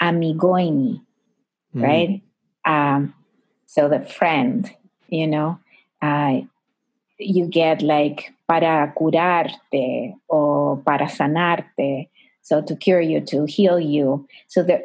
[0.00, 1.00] amigoini,
[1.74, 1.82] mm.
[1.82, 2.22] right?
[2.64, 3.14] Um,
[3.66, 4.70] so the friend,
[5.08, 5.58] you know,
[6.02, 6.40] uh,
[7.18, 12.08] you get like para curarte or para sanarte.
[12.42, 14.26] So to cure you, to heal you.
[14.46, 14.84] So the,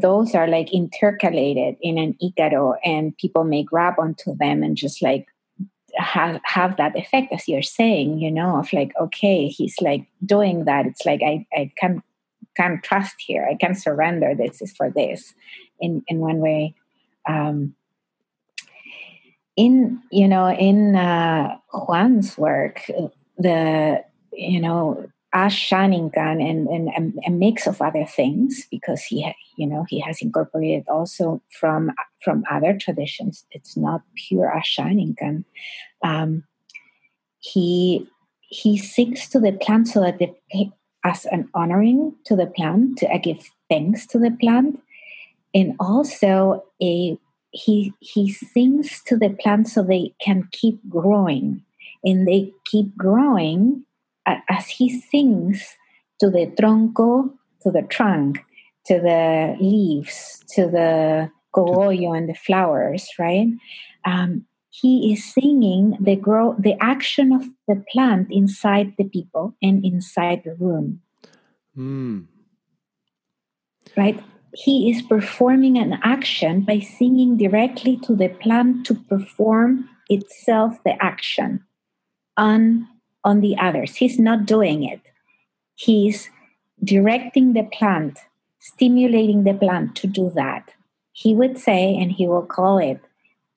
[0.00, 5.00] those are like intercalated in an Icaro, and people may grab onto them and just
[5.02, 5.28] like
[5.96, 10.64] have have that effect as you're saying you know of like okay he's like doing
[10.64, 12.02] that it's like i i can
[12.56, 15.34] can trust here i can't surrender this is for this
[15.80, 16.74] in in one way
[17.28, 17.74] um
[19.56, 22.82] in you know in uh juan's work
[23.38, 25.06] the you know
[25.36, 30.22] Ashaninkan and, and, and a mix of other things because he you know he has
[30.22, 31.90] incorporated also from
[32.24, 33.44] from other traditions.
[33.50, 35.44] It's not pure Ashaninkan.
[36.02, 36.44] Um,
[37.38, 38.06] he
[38.40, 40.32] he sings to the plant so that the,
[41.04, 44.80] as an honoring to the plant to uh, give thanks to the plant,
[45.54, 47.18] and also a
[47.50, 51.62] he he sings to the plant so they can keep growing,
[52.04, 53.84] and they keep growing
[54.48, 55.76] as he sings
[56.18, 57.30] to the tronco,
[57.62, 58.38] to the trunk,
[58.86, 63.48] to the leaves, to the cogollo and the flowers, right?
[64.04, 64.46] Um,
[64.80, 70.42] he is singing the grow the action of the plant inside the people and inside
[70.44, 71.00] the room.
[71.76, 72.26] Mm.
[73.96, 74.22] Right?
[74.52, 81.02] He is performing an action by singing directly to the plant to perform itself the
[81.02, 81.64] action
[82.36, 82.86] on
[83.24, 83.96] on the others.
[83.96, 85.00] He's not doing it.
[85.74, 86.28] He's
[86.84, 88.18] directing the plant,
[88.60, 90.74] stimulating the plant to do that.
[91.12, 93.00] He would say, and he will call it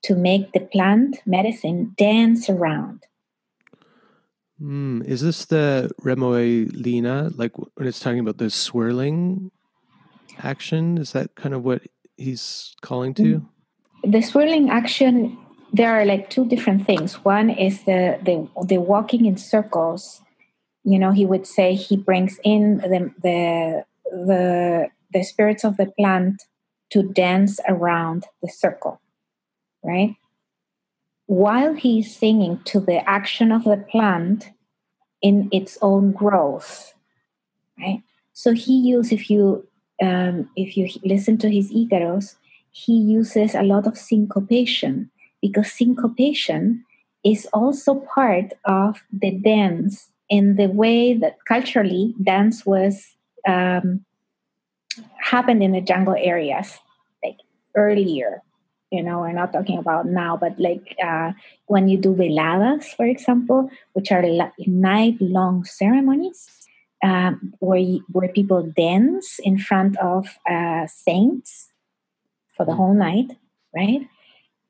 [0.02, 3.04] to make the plant medicine dance around.
[4.60, 9.50] Mm, is this the remolina, like when it's talking about the swirling
[10.38, 10.98] action?
[10.98, 11.82] Is that kind of what
[12.16, 13.46] he's calling to?
[14.04, 15.38] The swirling action,
[15.72, 17.24] there are like two different things.
[17.24, 20.20] One is the the, the walking in circles.
[20.84, 25.86] You know, he would say he brings in the the the the spirits of the
[25.86, 26.42] plant
[26.90, 29.00] to dance around the circle,
[29.82, 30.16] right?
[31.26, 34.50] While he's singing to the action of the plant
[35.22, 36.92] in its own growth,
[37.78, 38.02] right?
[38.32, 39.66] So he uses, if you
[40.02, 42.36] um, if you listen to his Icaros,
[42.70, 45.10] he uses a lot of syncopation
[45.42, 46.84] because syncopation
[47.24, 53.14] is also part of the dance in the way that culturally dance was
[53.46, 54.04] um,
[55.20, 56.78] happened in the jungle areas
[57.22, 57.36] like
[57.76, 58.42] earlier
[58.90, 61.32] you know we're not talking about now but like uh,
[61.66, 64.24] when you do veladas for example which are
[64.66, 66.48] night long ceremonies
[67.02, 71.70] um, where, you, where people dance in front of uh, saints
[72.56, 73.30] for the whole night
[73.74, 74.06] right?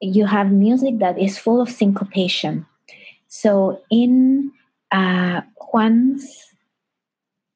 [0.00, 2.66] You have music that is full of syncopation.
[3.28, 4.52] So in
[4.90, 6.26] uh, juan's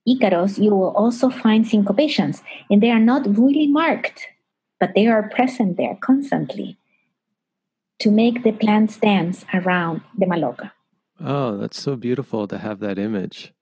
[0.09, 4.27] Icaros, you will also find syncopations, and they are not really marked,
[4.85, 6.77] but they are present there constantly
[7.99, 10.73] to make the plants dance around the maloca.
[11.19, 13.55] Oh, that's so beautiful to have that image.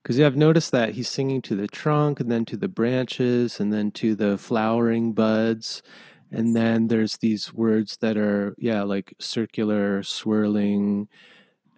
[0.00, 3.58] Because yeah, I've noticed that he's singing to the trunk and then to the branches
[3.58, 5.82] and then to the flowering buds.
[6.30, 11.08] And then there's these words that are, yeah, like circular, swirling,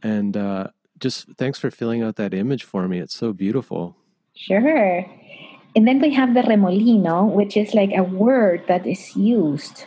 [0.02, 0.66] and uh,
[0.98, 2.98] just thanks for filling out that image for me.
[2.98, 3.96] It's so beautiful.
[4.34, 5.06] Sure.
[5.74, 9.86] And then we have the remolino, which is like a word that is used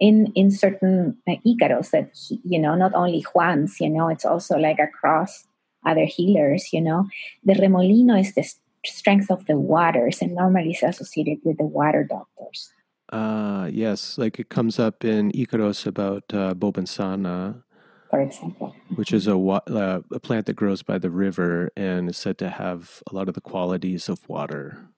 [0.00, 4.24] in in certain uh, Icaros that he, you know not only Juan's, you know, it's
[4.24, 5.44] also like across
[5.84, 6.72] other healers.
[6.72, 7.08] You know,
[7.44, 8.44] the remolino is the
[8.84, 12.72] strength of the waters, and normally is associated with the water doctors.
[13.08, 17.62] Uh, yes, like it comes up in Icaros about uh, Bobinsana
[18.10, 18.74] for example.
[18.94, 22.48] Which is a, uh, a plant that grows by the river and is said to
[22.48, 24.88] have a lot of the qualities of water.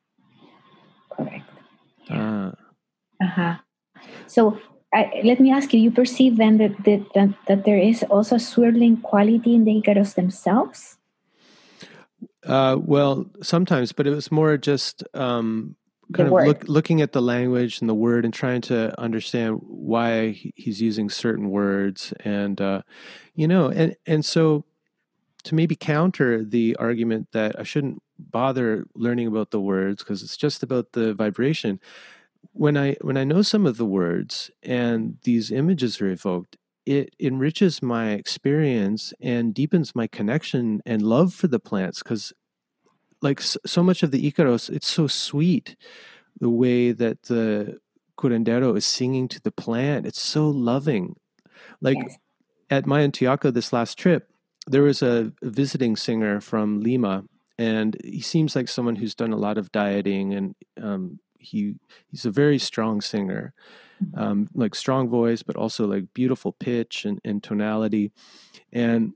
[1.18, 1.50] Correct.
[2.10, 2.54] Ah.
[3.20, 3.54] Uh huh.
[4.26, 4.58] So
[4.94, 8.36] I, let me ask you: You perceive then that, that that, that there is also
[8.36, 10.96] a swirling quality in the Icaros themselves?
[12.46, 15.74] Uh, well, sometimes, but it was more just um,
[16.14, 20.30] kind of look, looking at the language and the word and trying to understand why
[20.54, 22.82] he's using certain words and uh,
[23.34, 24.64] you know and and so
[25.48, 30.36] to maybe counter the argument that I shouldn't bother learning about the words because it's
[30.36, 31.80] just about the vibration
[32.52, 36.56] when I when I know some of the words and these images are evoked
[36.88, 42.32] it enriches my experience and deepens my connection and love for the plants because
[43.20, 45.76] like so much of the Icaros, it's so sweet
[46.40, 47.78] the way that the
[48.18, 50.06] curandero is singing to the plant.
[50.06, 51.16] It's so loving.
[51.82, 52.16] Like yes.
[52.70, 54.30] at Tuyaco this last trip,
[54.68, 57.24] there was a, visiting singer from Lima,
[57.58, 61.74] and he seems like someone who's done a lot of dieting, and um, he
[62.10, 63.52] he's a very strong singer,
[64.02, 64.18] mm-hmm.
[64.18, 68.12] um, like strong voice, but also like beautiful pitch and, and tonality,
[68.72, 69.14] and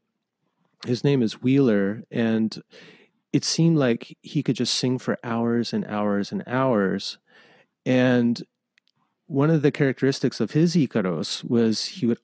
[0.86, 2.62] his name is Wheeler, and
[3.32, 7.18] it seemed like he could just sing for hours and hours and hours.
[7.86, 8.42] And
[9.26, 12.18] one of the characteristics of his Icaros was he would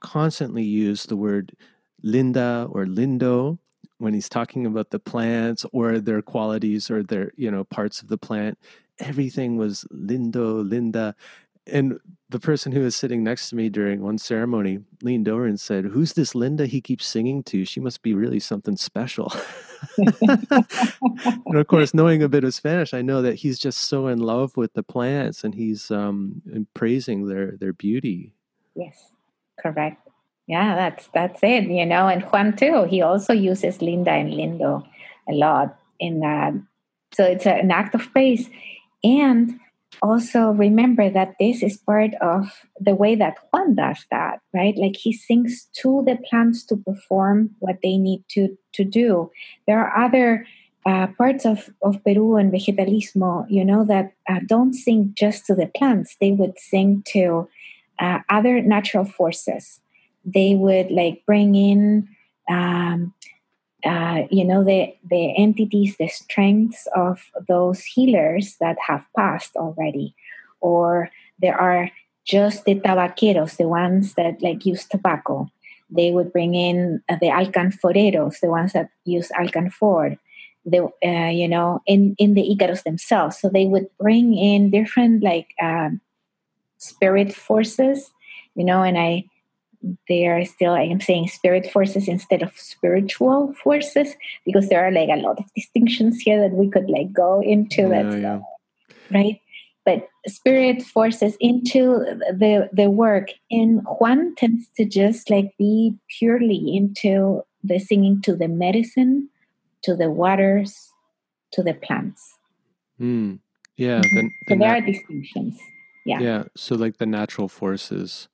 [0.00, 1.56] constantly use the word
[2.02, 3.58] linda or lindo
[3.98, 8.08] when he's talking about the plants or their qualities or their you know parts of
[8.08, 8.58] the plant
[8.98, 11.14] everything was lindo linda
[11.66, 11.98] and
[12.28, 15.84] the person who was sitting next to me during one ceremony leaned over and said,
[15.84, 17.64] Who's this Linda he keeps singing to?
[17.64, 19.32] She must be really something special.
[19.98, 24.18] and of course, knowing a bit of Spanish, I know that he's just so in
[24.18, 26.42] love with the plants and he's um,
[26.74, 28.32] praising their, their beauty.
[28.74, 29.12] Yes,
[29.60, 30.01] correct.
[30.46, 32.08] Yeah, that's that's it, you know.
[32.08, 34.84] And Juan too, he also uses Linda and Lindo
[35.28, 36.54] a lot in that.
[37.12, 38.50] So it's an act of praise.
[39.04, 39.58] And
[40.00, 44.76] also remember that this is part of the way that Juan does that, right?
[44.76, 49.30] Like he sings to the plants to perform what they need to, to do.
[49.66, 50.46] There are other
[50.86, 55.54] uh, parts of, of Peru and vegetalismo, you know, that uh, don't sing just to
[55.54, 56.16] the plants.
[56.20, 57.48] They would sing to
[58.00, 59.81] uh, other natural forces.
[60.24, 62.08] They would like bring in
[62.48, 63.14] um,
[63.84, 70.14] uh, you know the the entities the strengths of those healers that have passed already
[70.60, 71.10] or
[71.40, 71.90] there are
[72.24, 75.50] just the tabaqueros, the ones that like use tobacco.
[75.90, 80.18] They would bring in uh, the alcanforeros, the ones that use alcanfor.
[80.64, 83.38] The uh, you know in in the Icaros themselves.
[83.38, 85.90] So they would bring in different like uh,
[86.78, 88.12] spirit forces,
[88.54, 89.24] you know, and I
[90.08, 94.14] they are still I am saying spirit forces instead of spiritual forces
[94.44, 97.82] because there are like a lot of distinctions here that we could like go into
[97.82, 98.40] Yeah, that yeah.
[99.10, 99.40] right
[99.84, 101.82] but spirit forces into
[102.30, 108.36] the the work and juan tends to just like be purely into the singing to
[108.36, 109.28] the medicine
[109.82, 110.90] to the waters
[111.52, 112.38] to the plants
[113.00, 113.40] Mm.
[113.76, 114.00] Yeah.
[114.00, 115.58] The, so there nat- are distinctions
[116.04, 116.44] yeah yeah.
[116.56, 118.28] So like the natural forces.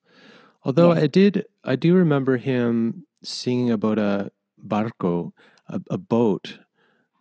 [0.63, 1.03] Although Yes.
[1.03, 4.31] I did, I do remember him singing about a
[4.63, 5.31] barco,
[5.67, 6.59] a, a boat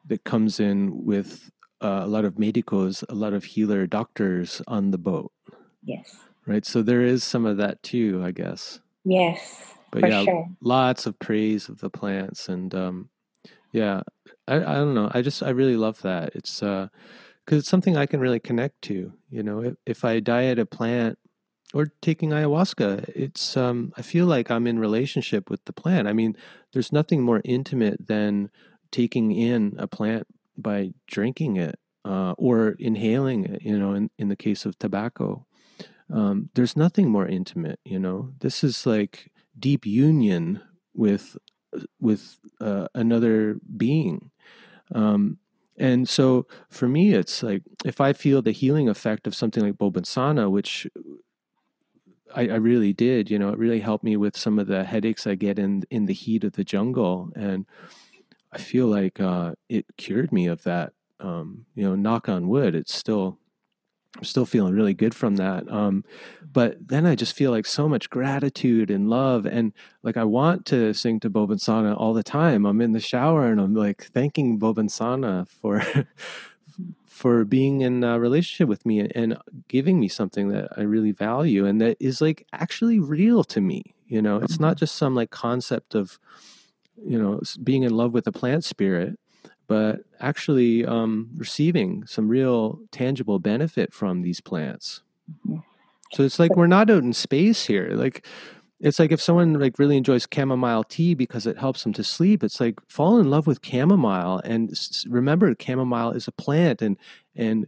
[0.06, 1.50] that comes in with
[1.82, 5.32] uh, a lot of medicos, a lot of healer doctors on the boat,
[5.82, 6.64] yes right?
[6.64, 8.80] So there is some of that too, I guess.
[9.04, 13.10] yes But for yeah, sure lots of praise of the plants and um
[13.72, 14.02] yeah
[14.48, 16.88] I, I don't know i just i really love that it's uh
[17.44, 20.66] because it's something i can really connect to you know if, if i diet a
[20.66, 21.18] plant
[21.74, 23.08] or taking ayahuasca.
[23.14, 26.08] It's um i feel like i'm in relationship with the plant.
[26.08, 26.36] I mean
[26.72, 28.50] there's nothing more intimate than
[28.90, 34.28] taking in a plant by drinking it uh, or inhaling it you know in, in
[34.28, 35.46] the case of tobacco.
[36.10, 38.32] Um, there's nothing more intimate you know?
[38.40, 40.62] This is like deep union
[40.94, 41.36] with
[42.00, 44.30] with uh, another being.
[44.94, 45.38] Um,
[45.78, 49.74] and so for me it's like if i feel the healing effect of something like
[49.74, 50.86] bobinsana which
[52.34, 55.26] I, I really did you know it really helped me with some of the headaches
[55.26, 57.66] i get in in the heat of the jungle and
[58.52, 62.74] i feel like uh, it cured me of that um, you know knock on wood
[62.74, 63.38] it's still
[64.16, 65.70] I'm still feeling really good from that.
[65.70, 66.04] Um,
[66.52, 69.72] but then I just feel like so much gratitude and love, and
[70.02, 72.64] like I want to sing to Bobinsana all the time.
[72.66, 75.82] I'm in the shower and I'm like thanking Bobinsana for
[77.18, 81.66] for being in a relationship with me and giving me something that I really value
[81.66, 83.94] and that is like actually real to me.
[84.06, 86.18] You know, it's not just some like concept of
[87.04, 89.18] you know being in love with a plant spirit
[89.66, 95.02] but actually um, receiving some real tangible benefit from these plants.
[95.46, 95.62] Mhm.
[96.14, 97.90] So it's like we're not out in space here.
[97.92, 98.24] Like
[98.80, 102.44] it's like if someone like really enjoys chamomile tea because it helps them to sleep,
[102.44, 104.72] it's like fall in love with chamomile and
[105.08, 106.96] remember chamomile is a plant and
[107.34, 107.66] and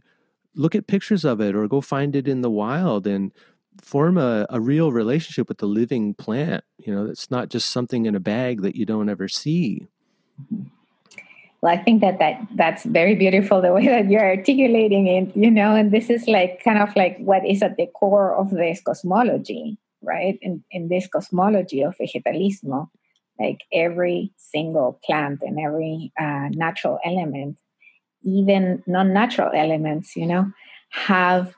[0.55, 3.31] look at pictures of it or go find it in the wild and
[3.81, 6.63] form a, a real relationship with the living plant.
[6.77, 9.87] You know, it's not just something in a bag that you don't ever see.
[11.61, 15.51] Well, I think that, that that's very beautiful the way that you're articulating it, you
[15.51, 18.81] know, and this is like kind of like what is at the core of this
[18.81, 20.37] cosmology, right?
[20.41, 22.89] In, in this cosmology of vegetalismo,
[23.39, 27.57] like every single plant and every uh, natural element,
[28.23, 30.51] even non-natural elements, you know,
[30.89, 31.55] have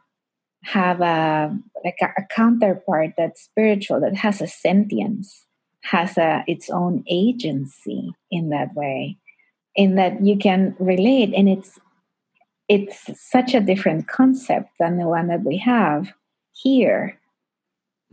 [0.64, 5.46] have a like a, a counterpart that's spiritual, that has a sentience,
[5.82, 9.18] has a its own agency in that way
[9.76, 11.80] in that you can relate and it's
[12.70, 16.14] it's such a different concept than the one that we have
[16.54, 17.20] here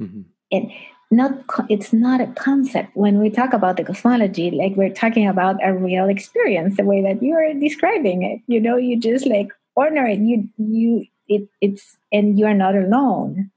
[0.01, 0.23] hmm
[0.53, 0.73] and
[1.13, 1.33] not
[1.69, 2.91] it's not a concept.
[2.95, 7.03] When we talk about the cosmology like we're talking about a real experience the way
[7.03, 8.41] that you're describing it.
[8.47, 10.19] You know you just like honor it.
[10.19, 13.51] You you it it's and you're not alone.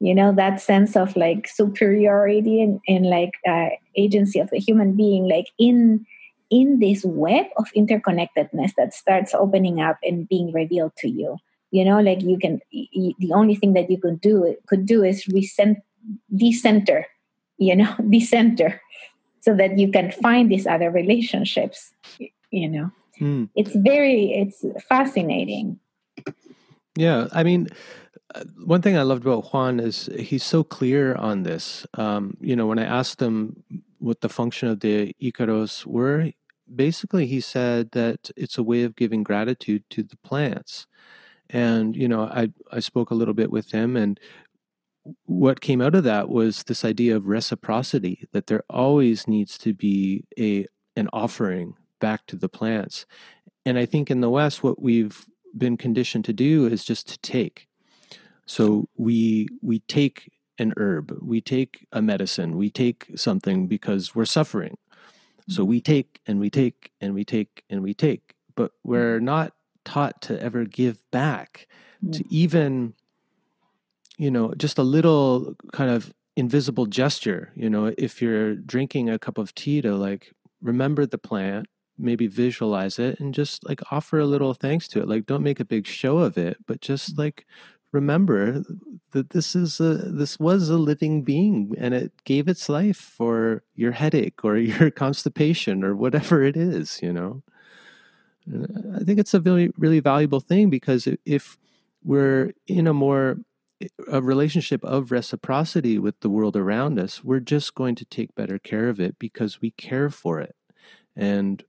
[0.00, 4.96] You know that sense of like superiority and, and like uh, agency of the human
[4.96, 6.06] being like in
[6.50, 11.36] in this web of interconnectedness that starts opening up and being revealed to you
[11.70, 15.02] you know like you can y- the only thing that you could do could do
[15.04, 15.78] is recent
[16.34, 17.06] decenter
[17.58, 18.80] you know decenter
[19.40, 21.92] so that you can find these other relationships
[22.50, 22.90] you know
[23.20, 23.48] Mm.
[23.56, 25.80] it's very it's fascinating
[26.96, 27.68] Yeah, I mean,
[28.34, 31.86] uh, one thing I loved about Juan is he's so clear on this.
[31.94, 33.62] Um, you know, when I asked him
[33.98, 36.32] what the function of the Icaros were,
[36.74, 40.86] basically he said that it's a way of giving gratitude to the plants.
[41.50, 44.18] And you know, I I spoke a little bit with him, and
[45.24, 49.72] what came out of that was this idea of reciprocity that there always needs to
[49.72, 53.06] be a an offering back to the plants.
[53.64, 55.26] And I think in the West, what we've
[55.56, 57.68] been conditioned to do is just to take.
[58.46, 64.24] So we we take an herb, we take a medicine, we take something because we're
[64.24, 64.76] suffering.
[65.48, 69.26] So we take and we take and we take and we take, but we're mm-hmm.
[69.26, 69.52] not
[69.88, 71.66] taught to ever give back,
[72.12, 72.94] to even
[74.18, 77.52] you know, just a little kind of invisible gesture.
[77.54, 81.66] You know, if you're drinking a cup of tea to like remember the plant,
[81.96, 85.08] maybe visualize it and just like offer a little thanks to it.
[85.08, 87.18] Like don't make a big show of it, but just mm.
[87.18, 87.46] like
[87.92, 88.62] remember
[89.12, 93.62] that this is a this was a living being and it gave its life for
[93.74, 97.42] your headache or your constipation or whatever it is, you know.
[98.96, 101.58] I think it's a really really valuable thing because if
[102.02, 103.38] we're in a more
[104.10, 108.58] a relationship of reciprocity with the world around us, we're just going to take better
[108.58, 110.56] care of it because we care for it.
[111.14, 111.62] And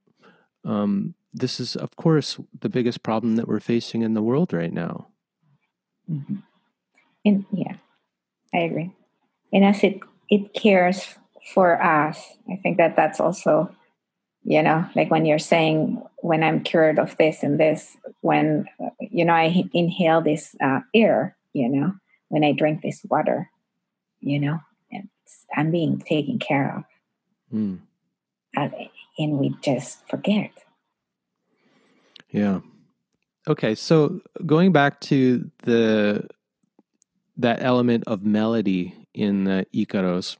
[0.65, 4.73] um, this is, of course, the biggest problem that we're facing in the world right
[4.73, 5.09] now.
[6.09, 6.37] Mm-hmm.
[7.25, 7.75] And yeah,
[8.53, 8.91] I agree.
[9.53, 9.99] And as it
[10.29, 11.15] it cares
[11.53, 13.75] for us, I think that that's also,
[14.43, 18.65] you know, like when you're saying when I'm cured of this and this, when
[18.99, 21.93] you know I inhale this uh, air, you know,
[22.29, 23.49] when I drink this water,
[24.19, 24.59] you know,
[25.55, 26.83] I'm being taken care of.
[27.53, 27.79] Mm.
[28.55, 30.51] and we just forget.
[32.29, 32.59] Yeah.
[33.47, 36.27] Okay, so going back to the
[37.37, 40.37] that element of melody in the Icaros.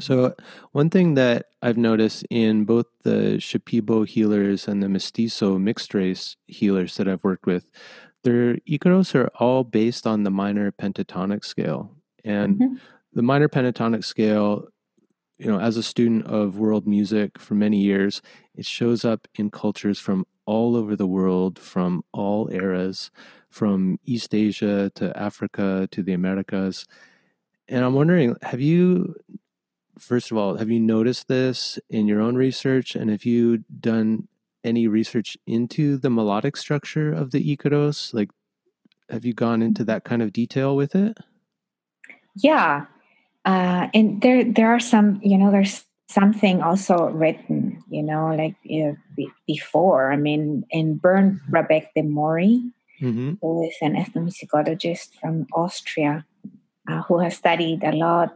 [0.00, 0.34] So
[0.72, 6.36] one thing that I've noticed in both the Shipibo healers and the Mestizo mixed race
[6.46, 7.70] healers that I've worked with,
[8.24, 11.94] their Icaros are all based on the minor pentatonic scale.
[12.24, 12.74] And mm-hmm.
[13.12, 14.68] the minor pentatonic scale,
[15.38, 18.22] you know, as a student of world music for many years,
[18.54, 23.10] it shows up in cultures from all over the world, from all eras,
[23.50, 26.86] from East Asia to Africa to the Americas.
[27.68, 29.14] And I'm wondering, have you,
[30.02, 32.96] first of all, have you noticed this in your own research?
[32.96, 34.28] And have you done
[34.64, 38.12] any research into the melodic structure of the Icaros?
[38.12, 38.30] Like,
[39.08, 41.16] have you gone into that kind of detail with it?
[42.34, 42.86] Yeah,
[43.44, 45.20] uh, and there there are some.
[45.22, 47.82] You know, there's something also written.
[47.90, 48.96] You know, like uh,
[49.46, 50.12] before.
[50.12, 53.34] I mean, in Bernd Brabec de Mori, mm-hmm.
[53.42, 56.24] who is an ethnomusicologist from Austria,
[56.88, 58.32] uh, who has studied a lot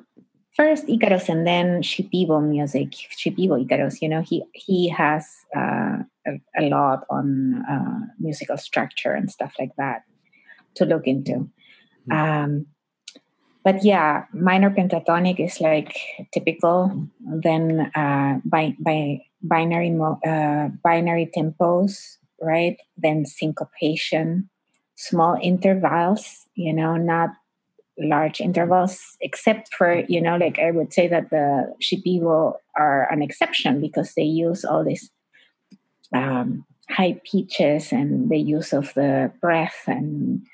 [0.56, 4.00] first Icaros and then Shipibo music, Shipibo Icaros.
[4.00, 9.54] You know, he he has uh, a, a, lot on uh, musical structure and stuff
[9.58, 10.02] like that
[10.76, 11.50] to look into.
[12.08, 12.12] Mm-hmm.
[12.12, 12.66] Um,
[13.62, 15.94] but yeah, minor pentatonic is like
[16.32, 17.06] typical.
[17.20, 19.92] Then uh, by by binary
[20.26, 22.78] uh, binary tempos, right?
[22.96, 24.48] Then syncopation,
[24.94, 26.46] small intervals.
[26.54, 27.30] You know, not
[27.98, 33.22] large intervals, except for, you know, like I would say that the Shipibo are an
[33.22, 35.10] exception because they use all these
[36.12, 40.46] um, high pitches and the use of the breath and,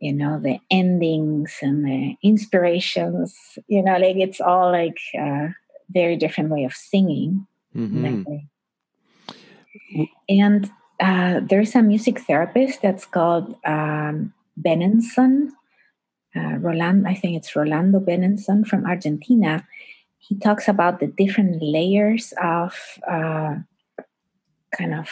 [0.00, 5.48] you know, the endings and the inspirations, you know, like it's all like a
[5.90, 7.46] very different way of singing.
[7.74, 8.24] Mm-hmm.
[10.28, 10.70] And
[11.00, 15.50] uh, there's a music therapist that's called um, Benenzon
[16.34, 19.66] uh, Roland, I think it's Rolando Benenzon from Argentina.
[20.18, 22.74] He talks about the different layers of
[23.08, 23.56] uh,
[24.76, 25.08] kind of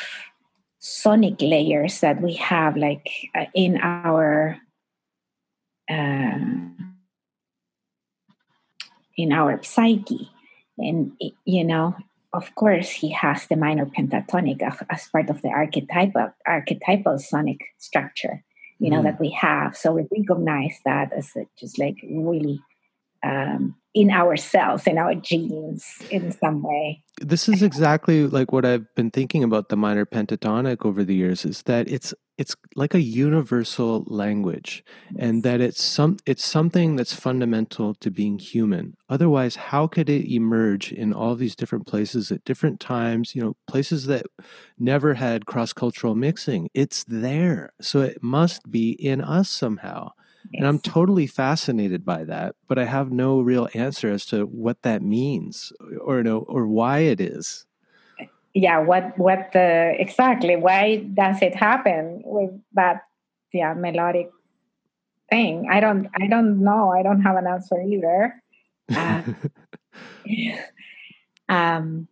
[0.79, 4.59] sonic layers that we have, like uh, in our
[5.91, 6.39] uh,
[9.17, 10.31] in our psyche,
[10.79, 11.13] and
[11.45, 11.97] you know,
[12.33, 18.43] of course, he has the minor pentatonic as part of the archetypal archetypal sonic structure
[18.81, 19.05] you know, mm.
[19.05, 19.77] that we have.
[19.77, 22.61] So we recognize that as just like really
[23.23, 27.03] um, in ourselves, in our genes, in some way.
[27.21, 31.45] This is exactly like what I've been thinking about the minor pentatonic over the years.
[31.45, 34.83] Is that it's it's like a universal language
[35.19, 38.97] and that it's some it's something that's fundamental to being human.
[39.11, 43.55] Otherwise how could it emerge in all these different places at different times you know
[43.69, 44.25] places that
[44.79, 46.71] never had cross-cultural mixing?
[46.73, 50.13] It's there so it must be in us somehow.
[50.53, 50.61] Yes.
[50.61, 54.79] and i'm totally fascinated by that but i have no real answer as to what
[54.87, 55.71] that means
[56.01, 57.67] or no or why it is
[58.55, 63.03] yeah what what the exactly why does it happen with that
[63.53, 64.31] yeah melodic
[65.31, 65.69] thing?
[65.71, 66.91] I don't i don't know.
[66.91, 68.43] I don't have an answer either.
[68.91, 69.23] Uh,
[71.49, 72.09] um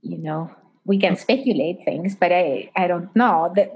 [0.00, 0.50] you know
[0.86, 3.52] we can speculate things but i i don't know.
[3.54, 3.72] That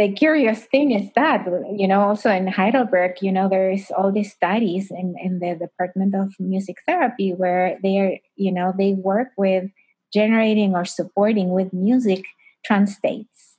[0.00, 1.46] the curious thing is that
[1.76, 6.14] you know also in heidelberg you know there's all these studies in, in the department
[6.14, 9.70] of music therapy where they are you know they work with
[10.12, 12.24] generating or supporting with music
[12.64, 13.50] trance states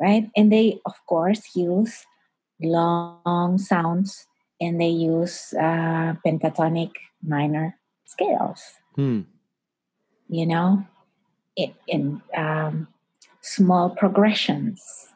[0.00, 0.30] right?
[0.36, 2.04] And they, of course, use
[2.60, 4.26] long sounds
[4.60, 8.62] and they use uh, pentatonic minor scales.
[8.94, 9.22] Hmm.
[10.28, 10.86] You know,
[11.56, 12.88] in, in um,
[13.42, 15.08] small progressions,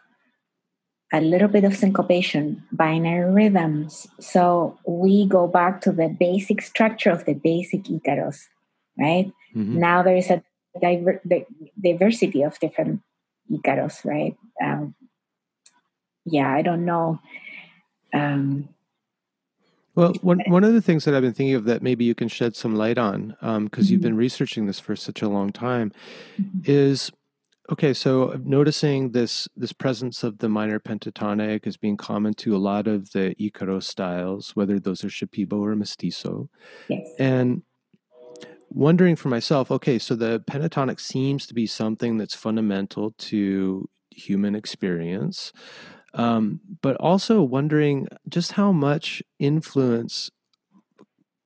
[1.12, 4.06] a little bit of syncopation, binary rhythms.
[4.20, 8.46] So we go back to the basic structure of the basic Icaros,
[8.98, 9.32] right?
[9.56, 9.78] Mm-hmm.
[9.78, 10.42] Now there is a
[10.80, 11.44] diver- the
[11.82, 13.00] diversity of different
[13.50, 14.36] Icaros, right?
[14.62, 14.94] Um,
[16.24, 17.18] yeah, I don't know.
[18.14, 18.68] Um,
[19.96, 22.28] well, one one of the things that I've been thinking of that maybe you can
[22.28, 23.82] shed some light on, because um, mm-hmm.
[23.86, 25.92] you've been researching this for such a long time,
[26.40, 26.60] mm-hmm.
[26.64, 27.10] is
[27.70, 27.94] okay.
[27.94, 32.86] So noticing this this presence of the minor pentatonic as being common to a lot
[32.86, 36.48] of the Icaro styles, whether those are Shipibo or Mestizo,
[36.88, 37.08] yes.
[37.18, 37.62] and
[38.70, 44.54] wondering for myself, okay, so the pentatonic seems to be something that's fundamental to human
[44.54, 45.52] experience.
[46.12, 50.30] Um, but also wondering just how much influence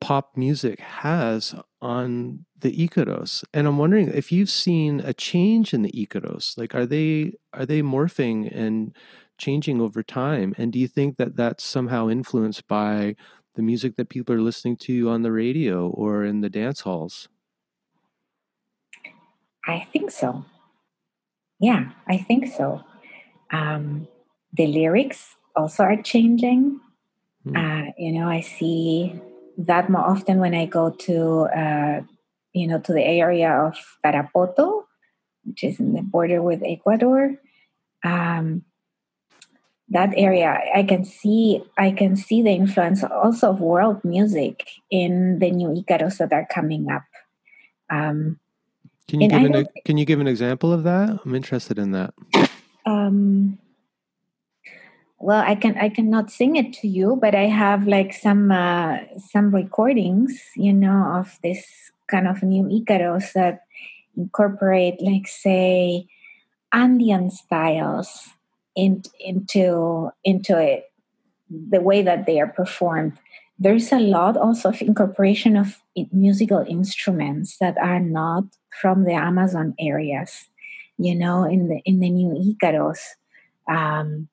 [0.04, 3.42] pop music has on the Icaros.
[3.54, 6.58] And I'm wondering if you've seen a change in the Icaros.
[6.58, 8.94] Like, are they are they morphing and
[9.38, 10.54] changing over time?
[10.58, 13.16] And do you think that that's somehow influenced by
[13.54, 17.30] the music that people are listening to on the radio or in the dance halls?
[19.66, 20.44] I think so.
[21.60, 22.84] Yeah, I think so.
[23.50, 24.06] Um,
[24.52, 26.78] the lyrics also are changing.
[27.46, 27.56] Mm.
[27.56, 29.18] Uh, you know, I see
[29.58, 32.00] that more often when I go to, uh,
[32.52, 34.84] you know, to the area of Tarapoto,
[35.44, 37.34] which is in the border with Ecuador.
[38.04, 38.64] Um,
[39.88, 45.38] that area, I can see, I can see the influence also of world music in
[45.38, 47.04] the new Icaros that are coming up.
[47.90, 48.40] Um,
[49.08, 51.20] can you give an, can you give an example of that?
[51.24, 52.14] I'm interested in that.
[52.86, 53.58] Um,
[55.24, 58.98] well i can i cannot sing it to you but i have like some uh,
[59.32, 61.64] some recordings you know of this
[62.08, 63.64] kind of new icaros that
[64.16, 66.06] incorporate like say
[66.72, 68.34] andean styles
[68.74, 70.92] in, into into it
[71.50, 73.12] the way that they are performed.
[73.58, 75.80] There's a lot also of incorporation of
[76.12, 78.44] musical instruments that are not
[78.80, 80.48] from the amazon areas
[80.98, 82.98] you know in the in the new icaros.
[83.68, 84.28] Um,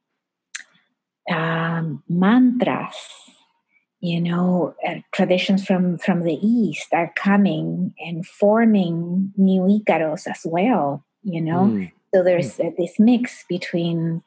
[1.31, 2.95] um, mantras
[4.01, 10.41] you know uh, traditions from from the east are coming and forming new icaros as
[10.43, 11.91] well you know mm.
[12.13, 12.67] so there's mm.
[12.67, 14.23] uh, this mix between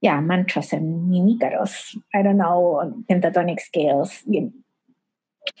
[0.00, 4.52] yeah mantras and new icaros i don't know pentatonic scales you,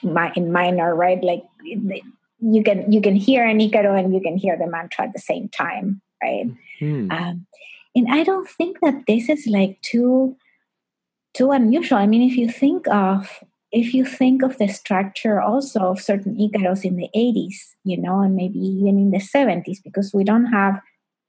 [0.02, 1.44] my, in minor right like
[2.40, 5.20] you can you can hear an icaro and you can hear the mantra at the
[5.20, 7.12] same time right mm.
[7.12, 7.46] um,
[7.94, 10.36] and i don't think that this is like too
[11.34, 11.98] too unusual.
[11.98, 16.36] I mean, if you think of if you think of the structure also of certain
[16.36, 17.54] Icaros in the 80s,
[17.84, 20.78] you know, and maybe even in the 70s, because we don't have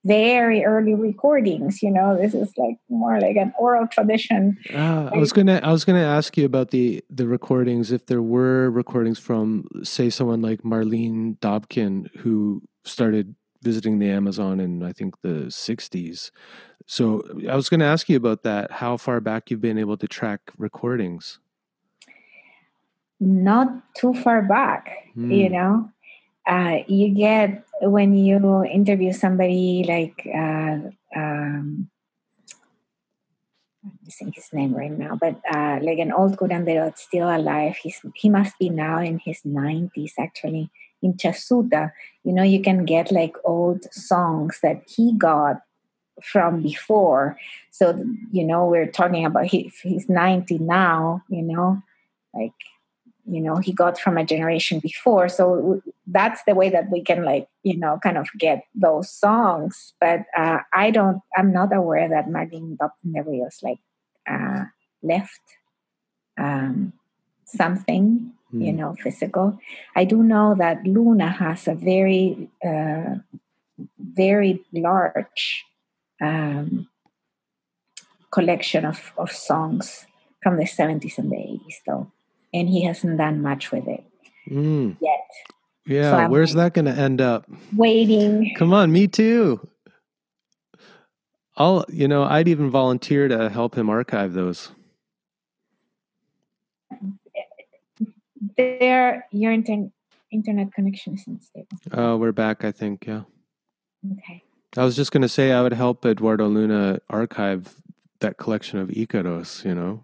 [0.06, 4.58] very early recordings, you know, this is like more like an oral tradition.
[4.74, 8.22] Uh, I was gonna I was gonna ask you about the the recordings, if there
[8.22, 14.92] were recordings from say someone like Marlene Dobkin who started visiting the Amazon in I
[14.92, 16.32] think the 60s.
[16.86, 18.72] So I was going to ask you about that.
[18.72, 21.40] How far back you've been able to track recordings?
[23.20, 25.36] Not too far back, mm.
[25.36, 25.90] you know.
[26.46, 31.90] Uh, you get when you interview somebody like uh, um,
[33.86, 37.78] I'm missing his name right now, but uh, like an old curandero still alive.
[37.78, 40.70] He's he must be now in his 90s actually
[41.04, 41.92] in Chasuta,
[42.24, 45.58] you know, you can get like old songs that he got
[46.22, 47.38] from before.
[47.72, 51.82] So, you know, we're talking about he, he's 90 now, you know,
[52.34, 52.54] like,
[53.26, 55.30] you know, he got from a generation before.
[55.30, 59.94] So that's the way that we can, like, you know, kind of get those songs.
[60.00, 62.78] But uh, I don't, I'm not aware that Dobkin
[63.14, 63.80] de Rios, like,
[64.30, 64.66] uh,
[65.02, 65.42] left
[66.38, 66.94] um,
[67.46, 68.78] something you hmm.
[68.78, 69.60] know, physical.
[69.96, 73.16] I do know that Luna has a very, uh,
[74.00, 75.66] very large
[76.24, 76.88] um,
[78.32, 80.06] collection of, of songs
[80.42, 82.12] from the 70s and the 80s, though.
[82.54, 84.04] And he hasn't done much with it
[84.50, 84.96] mm.
[85.02, 85.28] yet.
[85.86, 87.46] Yeah, so where's that going to end up?
[87.76, 88.54] Waiting.
[88.56, 89.68] Come on, me too.
[91.58, 94.72] I'll, you know, I'd even volunteer to help him archive those.
[98.58, 99.92] there your inter-
[100.32, 101.78] internet connection is unstable.
[101.92, 102.64] Oh, we're back.
[102.64, 103.06] I think.
[103.08, 103.24] Yeah.
[104.12, 104.44] Okay.
[104.78, 107.76] I was just going to say I would help Eduardo Luna archive
[108.20, 110.02] that collection of Icaros, you know?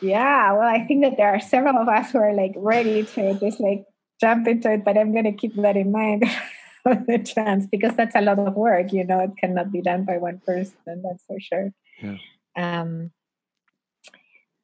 [0.00, 3.38] Yeah, well, I think that there are several of us who are like ready to
[3.38, 3.84] just like
[4.20, 6.24] jump into it, but I'm going to keep that in mind
[6.82, 10.04] for the chance because that's a lot of work, you know, it cannot be done
[10.04, 11.72] by one person, that's for sure.
[12.02, 12.16] Yeah.
[12.56, 13.12] Um,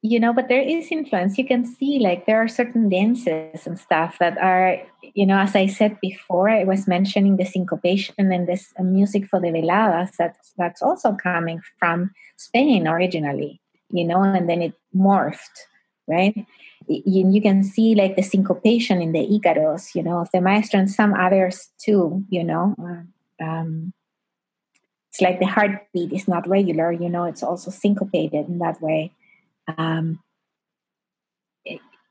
[0.02, 1.38] you know but there is influence.
[1.38, 4.80] You can see like there are certain dances and stuff that are
[5.14, 9.26] you know as i said before i was mentioning the syncopation and this uh, music
[9.26, 14.74] for the veladas that's that's also coming from spain originally you know and then it
[14.94, 15.66] morphed
[16.08, 16.34] right?
[16.88, 20.80] You, you can see like the syncopation in the icaros you know of the maestro
[20.80, 22.74] and some others too you know
[23.40, 23.92] um,
[25.10, 29.12] it's like the heartbeat is not regular you know it's also syncopated in that way
[29.76, 30.20] um,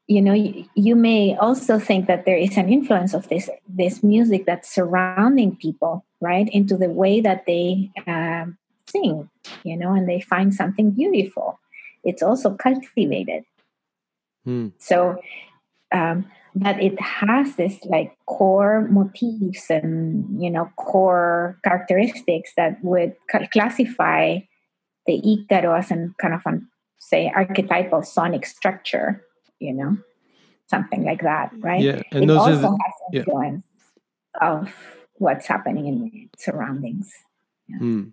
[0.07, 4.03] you know you, you, may also think that there is an influence of this this
[4.03, 9.29] music that's surrounding people right into the way that they um, sing
[9.63, 11.59] you know and they find something beautiful
[12.03, 13.43] it's also cultivated
[14.45, 14.69] hmm.
[14.77, 15.21] so
[15.91, 23.15] um, that it has this like core motifs and you know core characteristics that would
[23.51, 24.39] classify
[25.05, 26.67] the Icaro as an kind of an
[26.99, 29.23] say archetypal sonic structure
[29.59, 29.97] you know
[30.69, 33.63] something like that right yeah and it those also are the, has influence
[34.41, 34.49] yeah.
[34.49, 34.73] of
[35.15, 37.11] what's happening in surroundings
[37.67, 37.77] yeah.
[37.77, 38.03] hmm.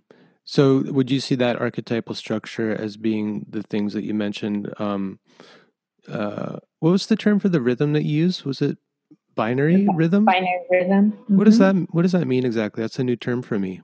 [0.45, 5.19] so would you see that archetypal structure as being the things that you mentioned um,
[6.09, 8.79] uh, what was the term for the rhythm that you used was it
[9.35, 11.37] binary rhythm binary rhythm mm-hmm.
[11.37, 11.81] what does mm-hmm.
[11.81, 13.83] that what does that mean exactly that's a new term for me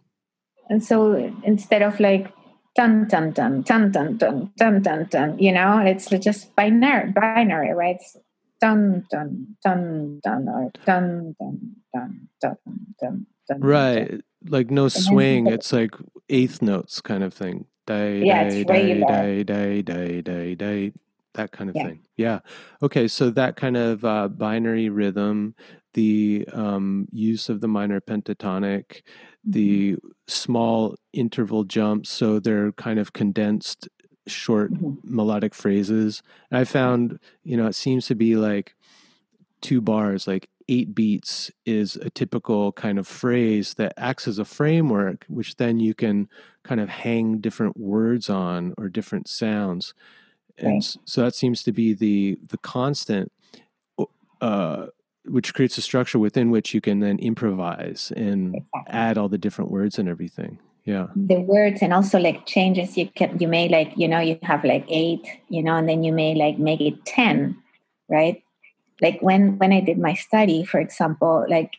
[0.68, 2.32] and so instead of like
[2.75, 5.39] dun dun dun dun dun dun dun dun dun.
[5.39, 7.97] You know, it's just binary, binary, right?
[7.97, 8.16] It's
[8.61, 12.57] dun dun dun dun or dun dun dun dun
[13.01, 13.61] dun dun.
[13.61, 15.47] Right, like no swing.
[15.47, 15.95] It's like
[16.29, 17.66] eighth notes kind of thing.
[17.87, 20.93] Day, yeah, day, day, day, day, day, day, day,
[21.35, 21.87] that kind of yeah.
[21.87, 22.01] thing.
[22.16, 22.39] Yeah.
[22.83, 25.55] Okay, so that kind of uh, binary rhythm,
[25.95, 29.03] the um, use of the minor pentatonic,
[29.45, 30.09] the mm-hmm.
[30.26, 33.88] small interval jumps so they're kind of condensed
[34.26, 34.95] short mm-hmm.
[35.03, 38.74] melodic phrases and i found you know it seems to be like
[39.61, 44.45] two bars like eight beats is a typical kind of phrase that acts as a
[44.45, 46.28] framework which then you can
[46.62, 49.95] kind of hang different words on or different sounds
[50.59, 50.97] and right.
[51.05, 53.32] so that seems to be the the constant
[54.41, 54.86] uh
[55.25, 58.83] which creates a structure within which you can then improvise and exactly.
[58.89, 60.59] add all the different words and everything.
[60.85, 61.09] Yeah.
[61.14, 64.64] The words and also like changes you can you may like you know you have
[64.64, 67.57] like eight you know and then you may like make it 10
[68.09, 68.43] right?
[69.03, 71.75] Like when when i did my study for example like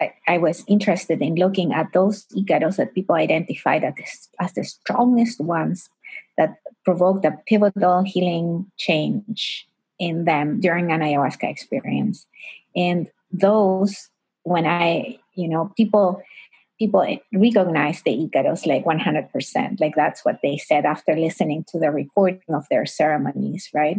[0.00, 4.64] I, I was interested in looking at those icaros that people identified as, as the
[4.64, 5.88] strongest ones
[6.36, 9.68] that provoked a pivotal healing change
[9.98, 12.26] in them during an ayahuasca experience
[12.74, 14.08] and those
[14.42, 16.22] when i you know people
[16.78, 21.90] people recognize the icaros like 100% like that's what they said after listening to the
[21.90, 23.98] recording of their ceremonies right?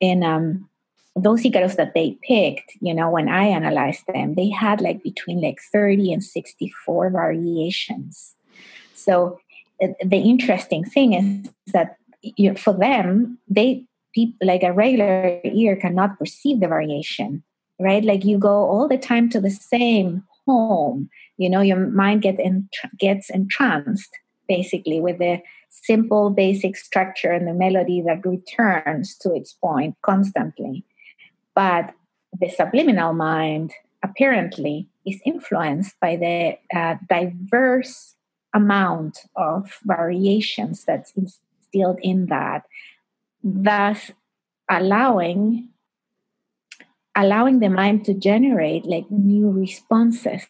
[0.00, 0.68] And um
[1.16, 5.40] those icaros that they picked you know when i analyzed them they had like between
[5.40, 8.34] like 30 and 64 variations.
[8.94, 9.38] So
[9.80, 13.84] the interesting thing is that you know, for them they
[14.14, 17.42] people like a regular ear cannot perceive the variation
[17.78, 18.04] right?
[18.04, 22.38] Like you go all the time to the same home you know your mind get
[22.38, 22.68] in,
[22.98, 24.18] gets entranced
[24.48, 30.84] basically with the simple basic structure and the melody that returns to its point constantly.
[31.54, 31.92] But
[32.38, 33.72] the subliminal mind
[34.02, 38.14] apparently is influenced by the uh, diverse
[38.52, 42.64] amount of variations that's instilled in that
[43.42, 44.12] thus
[44.70, 45.68] allowing
[47.16, 50.46] allowing the mind to generate like new responses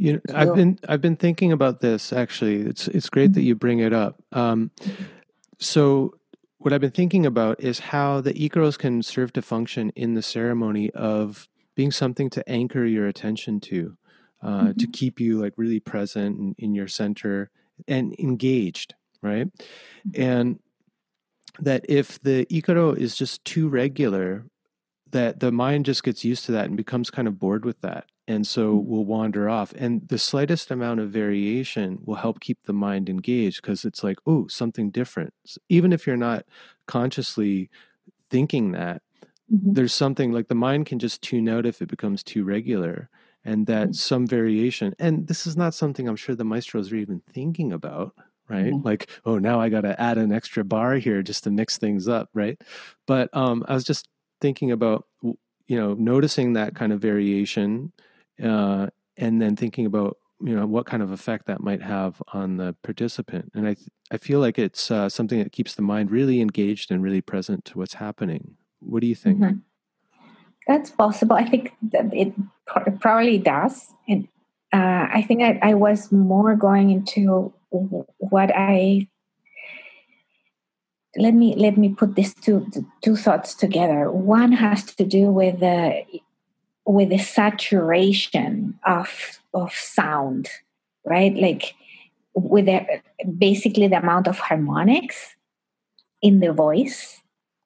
[0.00, 2.62] you know, I've been I've been thinking about this actually.
[2.62, 3.48] It's it's great that mm-hmm.
[3.48, 4.22] you bring it up.
[4.32, 4.70] Um,
[5.58, 6.14] so
[6.56, 10.22] what I've been thinking about is how the Icaros can serve to function in the
[10.22, 13.98] ceremony of being something to anchor your attention to,
[14.42, 14.72] uh, mm-hmm.
[14.72, 17.50] to keep you like really present in, in your center
[17.86, 19.48] and engaged, right?
[19.48, 20.22] Mm-hmm.
[20.22, 20.60] And
[21.58, 24.46] that if the Icaro is just too regular,
[25.12, 28.06] that the mind just gets used to that and becomes kind of bored with that
[28.28, 28.86] and so mm.
[28.86, 33.62] will wander off and the slightest amount of variation will help keep the mind engaged
[33.62, 35.32] because it's like oh something different
[35.68, 36.44] even if you're not
[36.86, 37.70] consciously
[38.30, 39.02] thinking that
[39.52, 39.72] mm-hmm.
[39.72, 43.08] there's something like the mind can just tune out if it becomes too regular
[43.44, 43.92] and that mm-hmm.
[43.92, 48.14] some variation, and this is not something I'm sure the maestros are even thinking about,
[48.48, 48.72] right?
[48.72, 48.86] Mm-hmm.
[48.86, 52.08] Like, oh, now I got to add an extra bar here just to mix things
[52.08, 52.60] up, right?
[53.06, 54.08] But um, I was just
[54.40, 57.92] thinking about, you know, noticing that kind of variation,
[58.42, 62.56] uh, and then thinking about, you know, what kind of effect that might have on
[62.56, 63.52] the participant.
[63.54, 63.76] And I,
[64.10, 67.64] I feel like it's uh, something that keeps the mind really engaged and really present
[67.66, 68.56] to what's happening.
[68.80, 69.40] What do you think?
[69.40, 69.58] Mm-hmm.
[70.66, 71.36] That's possible.
[71.36, 72.32] I think that it
[72.66, 73.92] probably does.
[74.08, 74.28] And
[74.72, 77.52] uh, I think I, I was more going into
[78.18, 79.08] what I
[81.16, 82.66] let me let me put these two
[83.02, 84.10] two thoughts together.
[84.10, 86.04] One has to do with the
[86.84, 90.48] with the saturation of of sound,
[91.04, 91.34] right?
[91.34, 91.74] Like
[92.34, 92.86] with the,
[93.38, 95.34] basically the amount of harmonics
[96.22, 97.20] in the voice,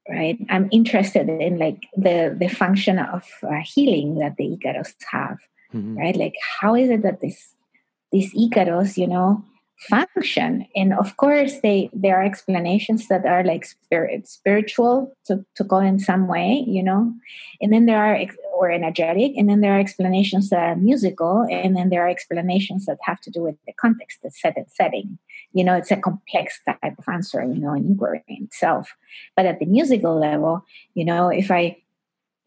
[0.09, 0.38] right?
[0.49, 5.38] I'm interested in like the the function of uh, healing that the Icaros have,
[5.72, 5.99] mm-hmm.
[5.99, 6.16] right?
[6.16, 7.55] Like how is it that this
[8.11, 9.45] these Icaros, you know,
[9.79, 10.66] function.
[10.75, 15.81] And of course they there are explanations that are like spirit spiritual to, to call
[15.81, 17.12] in some way you know?
[17.61, 18.18] And then there are
[18.55, 22.87] or energetic and then there are explanations that are musical and then there are explanations
[22.87, 25.18] that have to do with the context the set and setting.
[25.53, 28.95] You know it's a complex type of answer you know an inquiry in itself.
[29.37, 30.64] But at the musical level
[30.95, 31.77] you know if i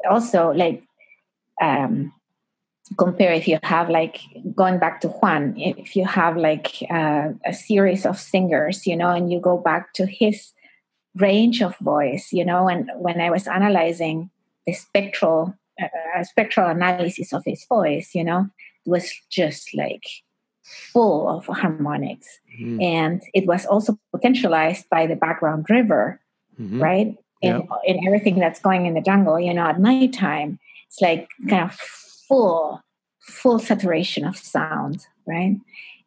[0.09, 0.83] also like
[1.61, 2.13] um
[2.97, 4.19] compare if you have like
[4.55, 9.09] going back to Juan, if you have like uh, a series of singers, you know,
[9.09, 10.53] and you go back to his
[11.15, 14.29] range of voice, you know, and when I was analyzing
[14.65, 18.47] the spectral uh, spectral analysis of his voice, you know,
[18.85, 20.03] it was just like
[20.63, 22.27] full of harmonics,
[22.59, 22.81] mm-hmm.
[22.81, 26.19] and it was also potentialized by the background river,
[26.59, 26.81] mm-hmm.
[26.81, 27.15] right?
[27.43, 27.69] And, yep.
[27.87, 30.57] and everything that's going in the jungle, you know, at nighttime,
[30.87, 31.79] it's like kind of
[32.27, 32.81] full,
[33.19, 35.57] full saturation of sound, right?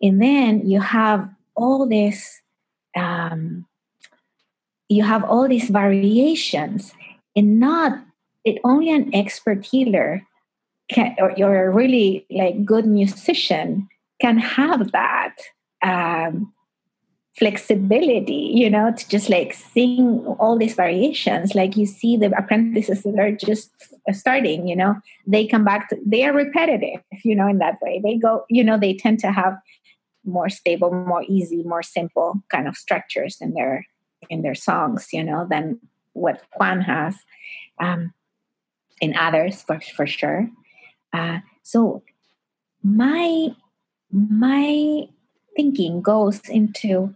[0.03, 2.41] And then you have all this,
[2.97, 3.67] um,
[4.89, 6.93] you have all these variations,
[7.37, 7.99] and not
[8.45, 10.27] it only an expert healer
[10.89, 13.89] can, or you're a really like good musician
[14.21, 15.37] can have that
[15.83, 16.53] um,
[17.37, 21.55] flexibility, you know, to just like sing all these variations.
[21.55, 23.71] Like you see the apprentices that are just
[24.13, 28.01] starting, you know, they come back to, they are repetitive, you know, in that way.
[28.03, 29.57] They go, you know, they tend to have
[30.25, 33.87] more stable, more easy, more simple kind of structures in their
[34.29, 35.81] in their songs, you know, than
[36.13, 37.17] what Juan has.
[37.79, 38.13] Um,
[39.01, 40.49] in others for, for sure.
[41.13, 42.03] Uh, so
[42.83, 43.49] my
[44.13, 45.05] my
[45.61, 47.15] thinking goes into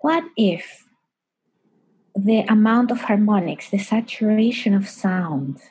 [0.00, 0.88] what if
[2.16, 5.62] the amount of harmonics, the saturation of sound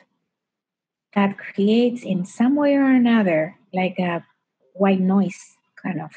[1.14, 4.24] that creates in some way or another like a
[4.72, 6.12] white noise kind of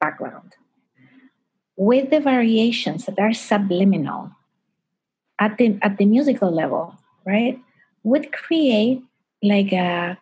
[0.00, 0.56] background
[1.76, 4.32] with the variations that are subliminal
[5.38, 7.60] at the at the musical level right
[8.02, 9.02] would create
[9.42, 10.16] like a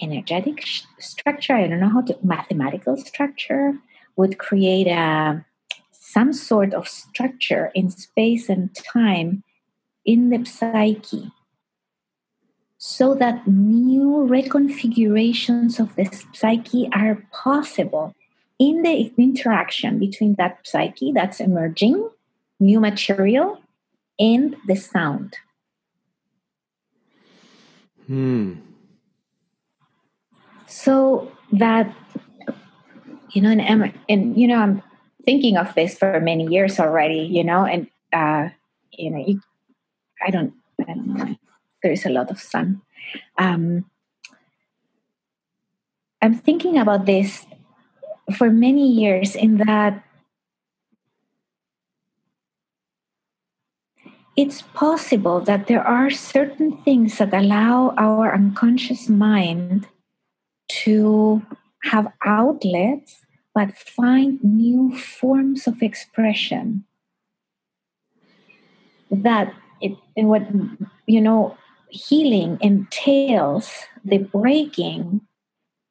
[0.00, 3.74] energetic sh- structure i don't know how to mathematical structure
[4.16, 5.44] would create a
[5.90, 9.42] some sort of structure in space and time
[10.04, 11.32] in the psyche
[12.78, 18.14] so that new reconfigurations of the psyche are possible
[18.58, 22.08] in the interaction between that psyche that's emerging
[22.60, 23.60] new material
[24.18, 25.34] and the sound.
[28.06, 28.73] Hmm
[30.74, 31.94] so that
[33.30, 34.82] you know, and, and, you know, I'm
[35.24, 38.50] thinking of this for many years already, you know, and uh,
[38.92, 39.40] you know, you,
[40.24, 41.36] I don't, I don't know.
[41.82, 42.82] There is a lot of sun.
[43.38, 43.86] Um,
[46.22, 47.44] I'm thinking about this
[48.36, 50.02] for many years in that
[54.36, 59.86] it's possible that there are certain things that allow our unconscious mind
[60.82, 61.42] to
[61.84, 66.84] have outlets but find new forms of expression.
[69.10, 70.42] That it and what
[71.06, 71.56] you know
[71.88, 73.70] healing entails
[74.04, 75.20] the breaking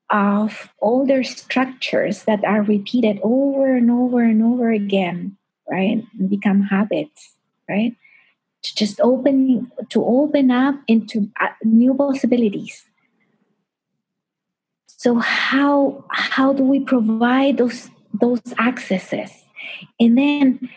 [0.09, 5.38] of older structures that are repeated over and over and over again
[5.71, 6.03] right?
[6.19, 7.36] And become habits
[7.69, 7.95] right?
[8.63, 12.84] To just open to open up into uh, new possibilities
[15.04, 19.32] so how how do we provide those those accesses?
[19.99, 20.70] And then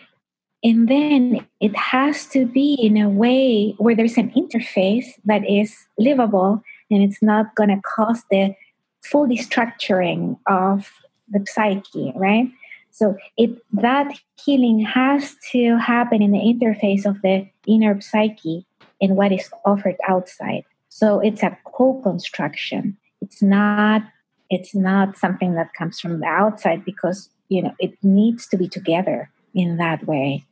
[0.61, 5.77] and then it has to be in a way where there's an interface that is
[5.97, 6.61] livable
[6.91, 8.53] and it's not going to cause the
[9.01, 10.91] full destructuring of
[11.29, 12.51] the psyche, right?
[12.91, 14.11] So it that
[14.43, 18.65] healing has to happen in the interface of the inner psyche
[18.99, 20.65] and what is offered outside.
[20.89, 22.97] So it's a co-construction.
[23.21, 24.03] It's not
[24.49, 28.67] it's not something that comes from the outside because you know it needs to be
[28.67, 30.45] together in that way.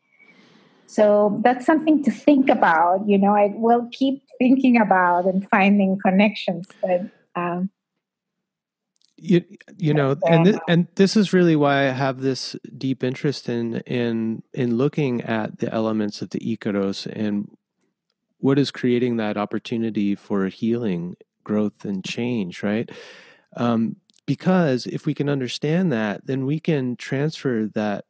[0.88, 3.08] So that's something to think about.
[3.08, 7.02] You know, I will keep thinking about and finding connections, but
[7.36, 7.70] um,
[9.18, 9.44] you
[9.78, 13.78] you know and this, and this is really why I have this deep interest in
[13.82, 17.50] in in looking at the elements of the Icaros and
[18.40, 22.92] what is creating that opportunity for healing, growth, and change, right?
[23.56, 28.06] Um, because if we can understand that, then we can transfer that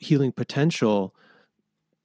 [0.00, 1.14] healing potential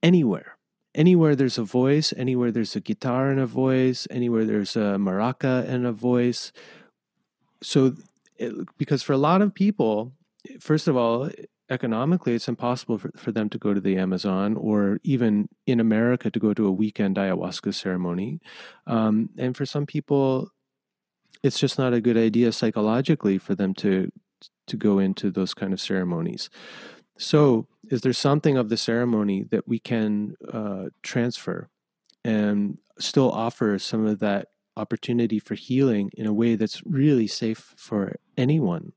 [0.03, 0.57] anywhere.
[0.93, 5.67] Anywhere there's a voice, anywhere there's a guitar and a voice, anywhere there's a maraca
[5.67, 6.51] and a voice,
[7.61, 7.93] so
[8.37, 10.13] it, because for a lot of people
[10.59, 11.29] first of all
[11.69, 16.29] economically it's impossible for, for them to go to the amazon or even in america
[16.29, 18.39] to go to a weekend ayahuasca ceremony
[18.85, 20.49] um, and for some people
[21.47, 24.11] it's just not a good idea psychologically for them to
[24.67, 26.49] to go into those kind of ceremonies
[27.17, 31.69] so is there something of the ceremony that we can uh, transfer
[32.23, 37.73] and still offer some of that opportunity for healing in a way that's really safe
[37.75, 38.93] for anyone.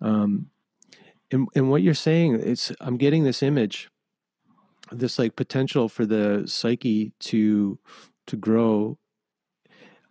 [0.00, 0.50] Um,
[1.30, 3.90] and, and what you're saying, it's I'm getting this image,
[4.92, 7.78] this like potential for the psyche to
[8.26, 8.98] to grow.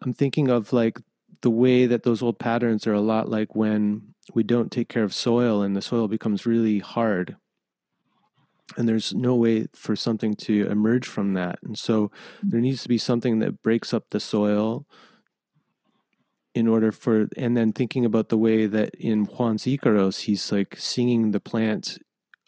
[0.01, 0.99] I'm thinking of like
[1.41, 5.03] the way that those old patterns are a lot like when we don't take care
[5.03, 7.37] of soil and the soil becomes really hard.
[8.77, 11.57] And there's no way for something to emerge from that.
[11.63, 12.11] And so
[12.43, 14.85] there needs to be something that breaks up the soil
[16.53, 20.75] in order for and then thinking about the way that in juan's icaros he's like
[20.77, 21.99] singing the plant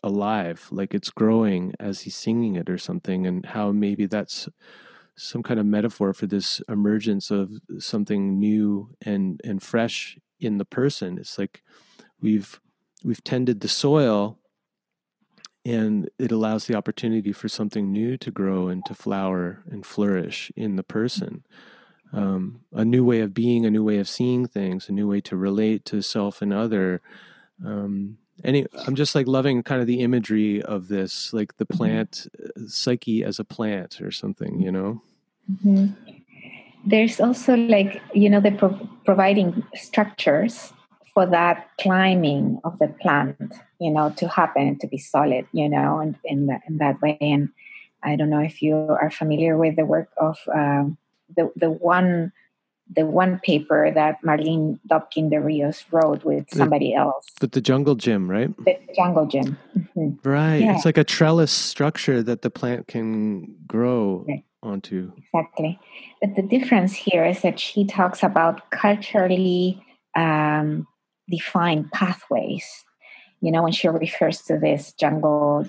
[0.03, 4.49] alive like it's growing as he's singing it or something and how maybe that's
[5.21, 10.65] some kind of metaphor for this emergence of something new and and fresh in the
[10.65, 11.17] person.
[11.17, 11.63] It's like
[12.19, 12.59] we've
[13.03, 14.39] we've tended the soil
[15.63, 20.51] and it allows the opportunity for something new to grow and to flower and flourish
[20.55, 21.45] in the person.
[22.11, 25.21] Um, a new way of being a new way of seeing things a new way
[25.21, 27.01] to relate to self and other.
[27.63, 32.27] Um, any i'm just like loving kind of the imagery of this like the plant
[32.43, 35.01] uh, psyche as a plant or something you know
[35.51, 35.85] mm-hmm.
[36.85, 40.73] there's also like you know the pro- providing structures
[41.13, 45.99] for that climbing of the plant, you know, to happen to be solid, you know,
[45.99, 47.17] and in that, in that way.
[47.19, 47.49] And
[48.03, 50.85] I don't know if you are familiar with the work of uh,
[51.35, 52.31] the the one
[52.93, 57.25] the one paper that Marlene Dobkin de Rios wrote with somebody else.
[57.39, 58.49] But the jungle gym, right?
[58.65, 59.57] The jungle gym.
[59.77, 60.29] Mm-hmm.
[60.29, 60.57] Right.
[60.57, 60.75] Yeah.
[60.75, 64.43] It's like a trellis structure that the plant can grow right.
[64.63, 65.11] Onto.
[65.17, 65.79] Exactly.
[66.21, 69.83] But the difference here is that she talks about culturally
[70.15, 70.87] um,
[71.29, 72.83] defined pathways.
[73.41, 75.65] You know, when she refers to this jungle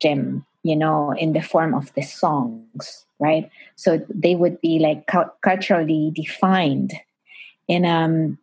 [0.00, 3.50] gym, you know, in the form of the songs, right?
[3.76, 6.92] So they would be like cu- culturally defined
[7.66, 8.38] in um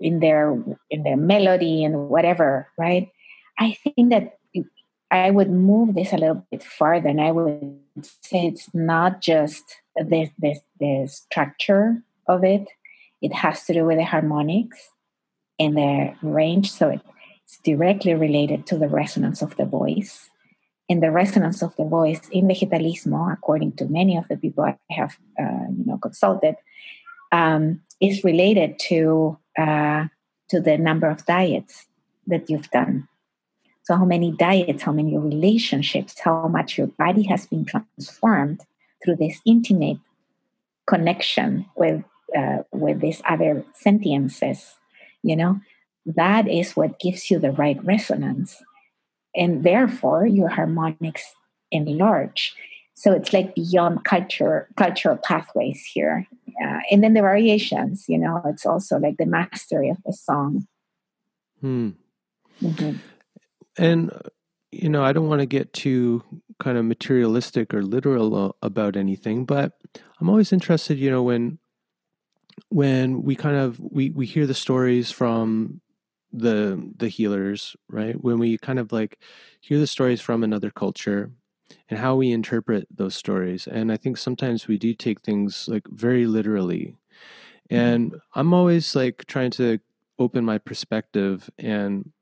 [0.00, 0.58] in their
[0.90, 3.10] in their melody and whatever, right?
[3.58, 4.38] I think that
[5.10, 9.64] I would move this a little bit farther, and I would it's not just
[9.96, 12.68] the the, the structure of it;
[13.20, 14.90] it has to do with the harmonics
[15.58, 16.72] and the range.
[16.72, 20.28] So it's directly related to the resonance of the voice.
[20.88, 24.76] And the resonance of the voice in vegetalismo, according to many of the people I
[24.90, 26.56] have uh, you know consulted,
[27.30, 30.06] um, is related to uh,
[30.50, 31.86] to the number of diets
[32.26, 33.08] that you've done.
[33.84, 38.60] So how many diets, how many relationships, how much your body has been transformed
[39.04, 39.98] through this intimate
[40.86, 42.04] connection with
[42.36, 44.76] uh, with these other sentiences
[45.22, 45.60] you know?
[46.04, 48.60] That is what gives you the right resonance.
[49.34, 51.34] And therefore your harmonics
[51.70, 52.54] enlarge.
[52.94, 56.26] So it's like beyond culture cultural pathways here.
[56.62, 60.66] Uh, and then the variations you know it's also like the mastery of the song.
[61.60, 61.90] Hmm.
[62.60, 62.98] Mm-hmm.
[63.78, 64.20] And uh,
[64.70, 66.22] you know i don't want to get too
[66.58, 69.78] kind of materialistic or literal uh, about anything but
[70.20, 71.58] i'm always interested you know when
[72.68, 75.80] when we kind of we we hear the stories from
[76.32, 78.22] the the healers right?
[78.22, 79.18] When we kind of like
[79.60, 81.30] hear the stories from another culture
[81.88, 83.66] and how we interpret those stories.
[83.66, 86.96] And i think sometimes we do take things like very literally.
[87.70, 87.76] Mm-hmm.
[87.76, 89.78] And I'm always like trying to
[90.18, 92.12] open my perspective and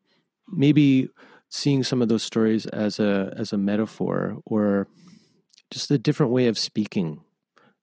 [0.49, 1.09] maybe
[1.51, 4.89] seeing some of those stories as a as a metaphor or
[5.71, 7.23] just a different way of speaking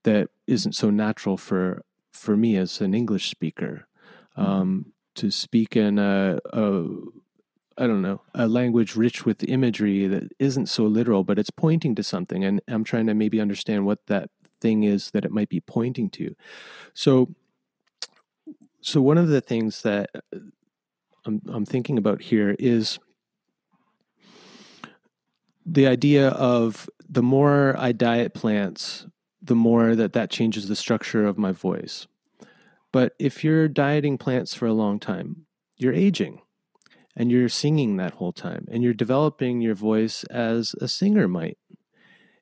[0.04, 1.84] that isn't so natural for
[2.14, 3.88] for me as an English speaker
[4.38, 4.50] mm-hmm.
[4.50, 6.86] um, to speak in a, a
[7.78, 11.94] I don't know a language rich with imagery that isn't so literal, but it's pointing
[11.96, 14.30] to something, and I'm trying to maybe understand what that
[14.62, 16.36] thing is that it might be pointing to.
[16.94, 17.36] So,
[18.82, 20.40] so one of the things that uh,
[21.26, 22.98] I'm, I'm thinking about here is
[25.68, 29.06] the idea of the more I diet plants,
[29.42, 32.08] the more that that changes the structure of my voice.
[32.94, 35.46] But if you're dieting plants for a long time,
[35.76, 36.42] you're aging
[37.18, 41.58] and you're singing that whole time and you're developing your voice as a singer might.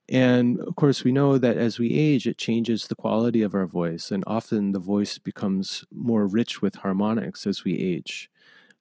[0.07, 3.65] And of course, we know that as we age, it changes the quality of our
[3.65, 8.29] voice, and often the voice becomes more rich with harmonics as we age.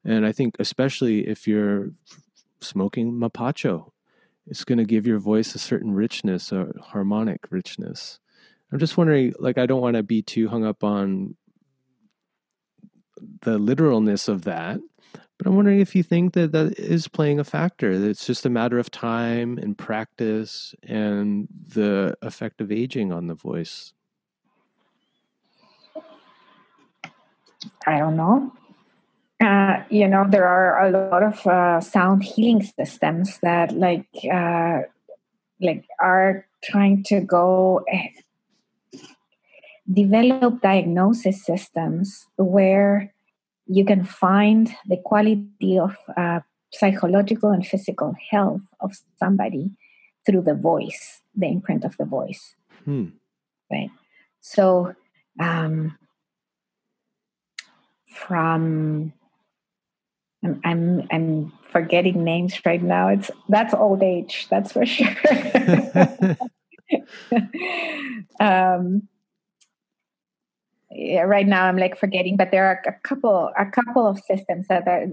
[0.04, 1.92] And I think, especially if you're
[2.60, 3.93] smoking mapacho
[4.46, 8.18] it's going to give your voice a certain richness, a harmonic richness.
[8.72, 11.36] I'm just wondering, like, I don't want to be too hung up on
[13.42, 14.80] the literalness of that,
[15.38, 17.98] but I'm wondering if you think that that is playing a factor.
[17.98, 23.28] That it's just a matter of time and practice and the effect of aging on
[23.28, 23.92] the voice.
[27.86, 28.52] I don't know.
[29.42, 34.82] Uh, you know, there are a lot of uh, sound healing systems that, like, uh,
[35.60, 38.08] like are trying to go eh,
[39.92, 43.12] develop diagnosis systems where
[43.66, 46.40] you can find the quality of uh,
[46.72, 49.70] psychological and physical health of somebody
[50.26, 52.54] through the voice, the imprint of the voice.
[52.84, 53.06] Hmm.
[53.70, 53.90] Right.
[54.40, 54.94] So,
[55.40, 55.98] um,
[58.06, 59.12] from
[60.44, 63.08] I'm, I'm I'm forgetting names right now.
[63.08, 64.46] It's that's old age.
[64.50, 65.16] That's for sure.
[68.40, 69.08] um,
[70.90, 74.66] yeah, right now I'm like forgetting, but there are a couple a couple of systems
[74.68, 75.06] that are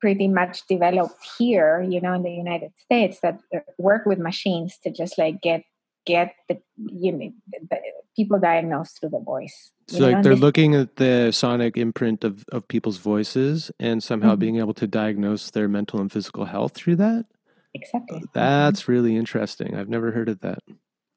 [0.00, 3.38] pretty much developed here, you know, in the United States that
[3.78, 5.62] work with machines to just like get
[6.04, 7.32] get the you know
[7.70, 7.78] the
[8.16, 9.72] people diagnosed through the voice.
[9.88, 14.40] So like they're looking at the sonic imprint of, of people's voices and somehow mm-hmm.
[14.40, 17.26] being able to diagnose their mental and physical health through that.
[17.74, 18.22] Exactly.
[18.32, 18.92] That's mm-hmm.
[18.92, 19.76] really interesting.
[19.76, 20.60] I've never heard of that.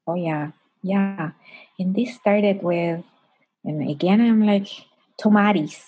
[0.06, 0.50] Oh yeah,
[0.82, 1.30] yeah.
[1.78, 3.04] And this started with,
[3.64, 4.68] and again I'm like
[5.20, 5.82] Tomatis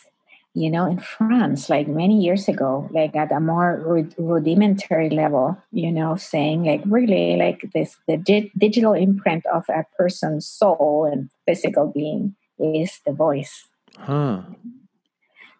[0.54, 5.92] you know, in France, like many years ago, like at a more rudimentary level, you
[5.92, 11.30] know, saying like really like this the di- digital imprint of a person's soul and
[11.46, 13.68] physical being is the voice.
[13.96, 14.42] Huh.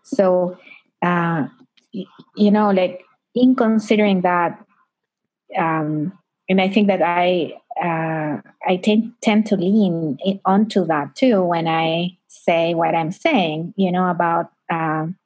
[0.03, 0.59] So,
[1.03, 1.47] uh,
[1.93, 3.05] you know, like
[3.35, 4.59] in considering that,
[5.57, 6.19] um,
[6.49, 11.45] and I think that I uh, I tend tend to lean in, onto that too
[11.45, 15.17] when I say what I'm saying, you know, about um,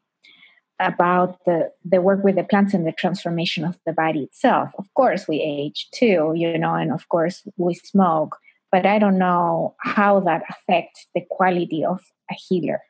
[0.81, 4.71] about the the work with the plants and the transformation of the body itself.
[4.79, 8.37] Of course, we age too, you know, and of course we smoke,
[8.73, 12.01] but I don't know how that affects the quality of
[12.31, 12.83] a healer.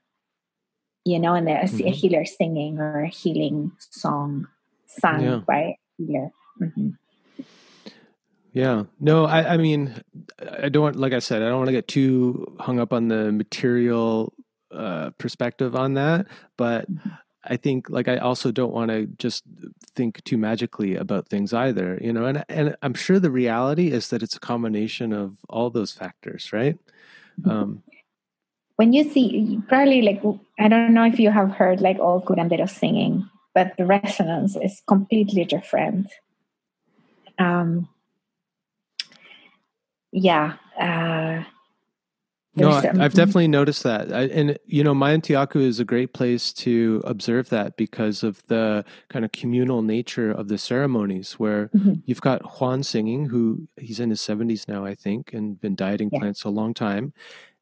[1.05, 1.86] You know, and the, mm-hmm.
[1.86, 4.48] a healer singing or a healing song
[4.86, 5.40] sung yeah.
[5.47, 6.31] by a healer.
[6.62, 6.90] Mm-hmm.
[8.55, 8.85] Yeah.
[9.01, 9.93] No, I, I mean,
[10.62, 13.32] I don't, like I said, I don't want to get too hung up on the
[13.32, 14.32] material
[14.75, 16.27] uh, perspective on that,
[16.57, 16.87] but.
[17.47, 19.45] I think like I also don't want to just
[19.95, 22.25] think too magically about things either, you know.
[22.25, 26.55] And and I'm sure the reality is that it's a combination of all those factors,
[26.55, 26.79] right?
[27.39, 27.51] Mm-hmm.
[27.51, 27.83] Um,
[28.77, 30.23] when you see probably like
[30.59, 34.83] I don't know if you have heard like old curanderos singing, but the resonance is
[34.87, 36.09] completely different.
[37.39, 37.89] Um,
[40.13, 40.57] yeah.
[40.79, 41.45] Uh,
[42.56, 46.52] no, I, have definitely noticed that, I, and you know, Mayantuyacu is a great place
[46.55, 51.94] to observe that because of the kind of communal nature of the ceremonies, where mm-hmm.
[52.05, 56.10] you've got Juan singing, who he's in his seventies now, I think, and been dieting
[56.12, 56.20] yeah.
[56.20, 57.12] plants a long time,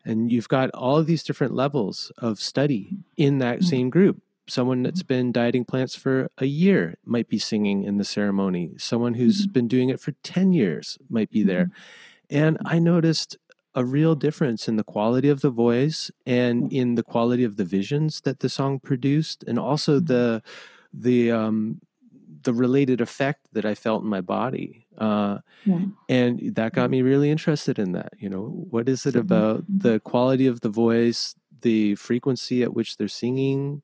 [0.04, 3.66] and you've got all of these different levels of study in that mm-hmm.
[3.66, 4.20] same group.
[4.46, 5.14] Someone that's mm-hmm.
[5.14, 8.72] been dieting plants for a year might be singing in the ceremony.
[8.76, 9.52] Someone who's mm-hmm.
[9.52, 11.66] been doing it for ten years might be there.
[11.66, 12.36] Mm-hmm.
[12.36, 13.36] And I noticed
[13.74, 16.72] a real difference in the quality of the voice and mm.
[16.72, 20.06] in the quality of the visions that the song produced and also mm-hmm.
[20.06, 20.42] the
[20.92, 21.80] the um
[22.42, 24.86] the related effect that I felt in my body.
[24.98, 25.78] Uh, yeah.
[26.08, 28.14] And that got me really interested in that.
[28.18, 29.78] You know, what is it about mm-hmm.
[29.78, 33.82] the quality of the voice, the frequency at which they're singing.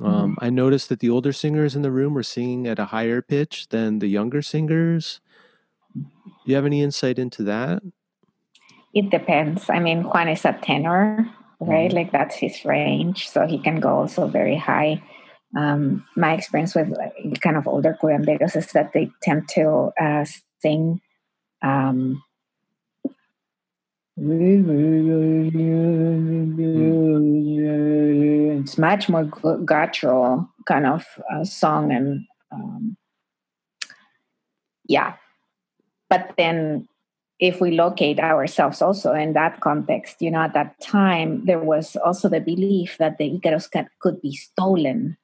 [0.00, 0.44] Um, Mm-hmm.
[0.44, 3.68] I noticed that the older singers in the room were singing at a higher pitch
[3.70, 5.20] than the younger singers.
[5.94, 6.04] Do
[6.44, 7.82] you have any insight into that?
[8.98, 9.70] It depends.
[9.70, 11.30] I mean, Juan is a tenor,
[11.60, 11.88] right?
[11.90, 11.94] Mhm.
[11.94, 15.00] Like that's his range, so he can go also very high.
[15.56, 16.90] Um, my experience with
[17.40, 20.24] kind of older curanderos is that they tend to uh,
[20.60, 21.00] sing.
[21.62, 22.22] Um,
[28.58, 32.96] it's much more gu- guttural kind of uh, song and um,
[34.88, 35.14] yeah
[36.10, 36.88] but then
[37.40, 41.96] if we locate ourselves also in that context you know at that time there was
[41.96, 43.68] also the belief that the icaros
[44.00, 45.16] could be stolen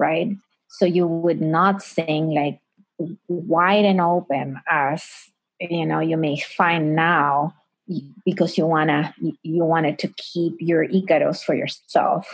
[0.00, 0.34] right?
[0.68, 2.58] So you would not sing like
[3.28, 5.04] wide and open as
[5.60, 7.54] you know you may find now
[8.24, 12.26] because you wanna you wanted to keep your icaros for yourself.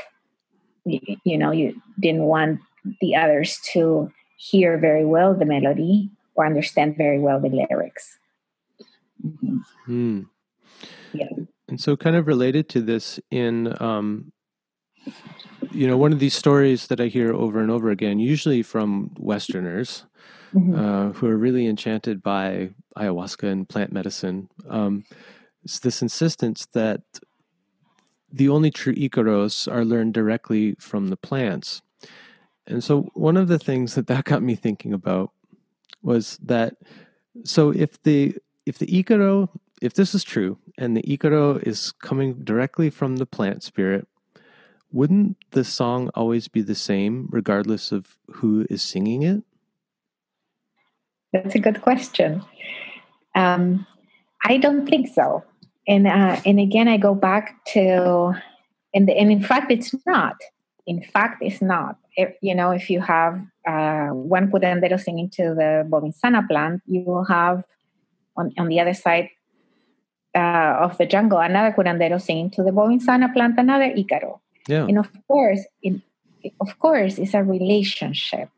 [0.84, 2.60] You, you know you didn't want
[3.00, 8.18] the others to hear very well the melody or understand very well the lyrics
[9.24, 9.62] Mhm.
[9.86, 10.22] Hmm.
[11.12, 11.28] Yeah.
[11.68, 14.32] And so, kind of related to this, in um,
[15.72, 19.10] you know, one of these stories that I hear over and over again, usually from
[19.18, 20.04] Westerners
[20.54, 20.78] Mhm.
[20.78, 25.04] uh, who are really enchanted by ayahuasca and plant medicine, um,
[25.64, 27.02] is this insistence that
[28.32, 31.82] the only true icaros are learned directly from the plants.
[32.66, 35.30] And so, one of the things that that got me thinking about
[36.02, 36.76] was that
[37.44, 38.36] so if the
[38.66, 39.48] if the icaro
[39.80, 44.06] if this is true and the icaro is coming directly from the plant spirit
[44.92, 49.42] wouldn't the song always be the same regardless of who is singing it
[51.32, 52.42] That's a good question.
[53.34, 53.86] Um,
[54.44, 55.44] I don't think so.
[55.88, 58.32] And uh, and again, I go back to,
[58.94, 60.36] and and in fact, it's not.
[60.86, 61.98] In fact, it's not.
[62.16, 63.34] If, you know, if you have
[63.68, 67.64] uh, one curandero singing to the bobinsana plant, you will have
[68.36, 69.30] on on the other side
[70.34, 74.84] uh, of the jungle another curandero singing to the bobinsana plant, another icaro yeah.
[74.86, 76.02] And of course in
[76.60, 78.48] of course it's a relationship.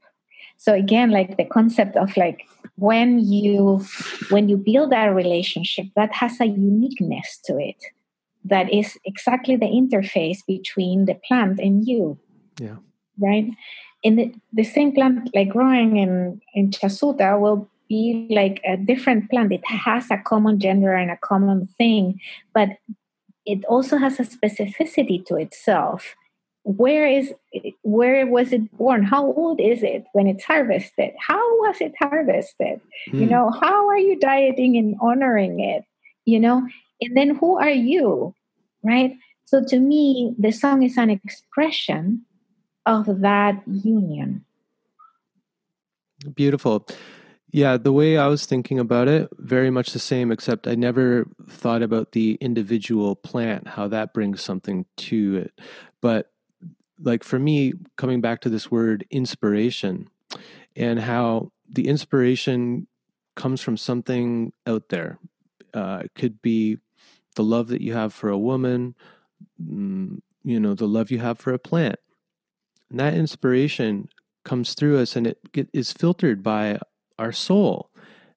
[0.56, 2.46] So again like the concept of like
[2.76, 3.84] when you
[4.30, 7.76] when you build that relationship that has a uniqueness to it
[8.44, 12.18] that is exactly the interface between the plant and you.
[12.60, 12.76] Yeah.
[13.18, 13.50] right?
[14.04, 19.30] And the, the same plant like growing in in Chazuta will be like a different
[19.30, 19.52] plant.
[19.52, 22.20] It has a common gender and a common thing
[22.54, 22.70] but
[23.46, 26.14] it also has a specificity to itself.
[26.64, 27.32] Where is
[27.82, 29.02] where was it born?
[29.02, 31.12] How old is it when it's harvested?
[31.18, 32.80] How was it harvested?
[33.06, 33.30] You Hmm.
[33.30, 35.84] know how are you dieting and honoring it?
[36.26, 36.68] You know
[37.00, 38.34] and then who are you
[38.84, 39.16] right?
[39.46, 42.26] So to me the song is an expression
[42.84, 44.44] of that union.
[46.34, 46.84] Beautiful.
[47.50, 51.26] Yeah, the way I was thinking about it, very much the same, except I never
[51.48, 55.60] thought about the individual plant, how that brings something to it.
[56.02, 56.30] But
[57.00, 60.10] like for me, coming back to this word inspiration
[60.76, 62.86] and how the inspiration
[63.34, 65.18] comes from something out there.
[65.72, 66.78] Uh, it could be
[67.36, 68.94] the love that you have for a woman,
[69.62, 71.98] mm, you know, the love you have for a plant.
[72.90, 74.08] And that inspiration
[74.44, 75.38] comes through us and it
[75.72, 76.80] is filtered by
[77.18, 77.90] our soul.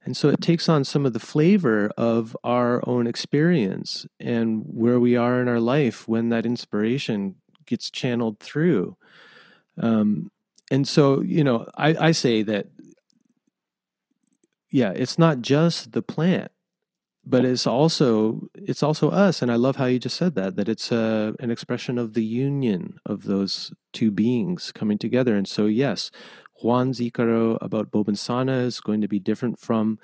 [0.03, 4.99] And so it takes on some of the flavor of our own experience and where
[4.99, 7.35] we are in our life when that inspiration
[7.67, 8.97] gets channeled through.
[9.79, 10.31] Um,
[10.71, 12.67] and so, you know, I, I say that,
[14.71, 16.51] yeah, it's not just the plant,
[17.23, 19.41] but it's also it's also us.
[19.41, 22.23] And I love how you just said that that it's a, an expression of the
[22.23, 25.35] union of those two beings coming together.
[25.35, 26.09] And so, yes,
[26.61, 29.99] Juan's Icaro about Bobinsana is going to be different from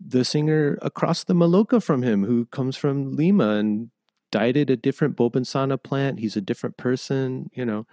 [0.00, 3.90] the singer across the Maloca from him, who comes from Lima and
[4.30, 6.20] dieted a different Bobinsana plant.
[6.20, 7.86] He's a different person, you know.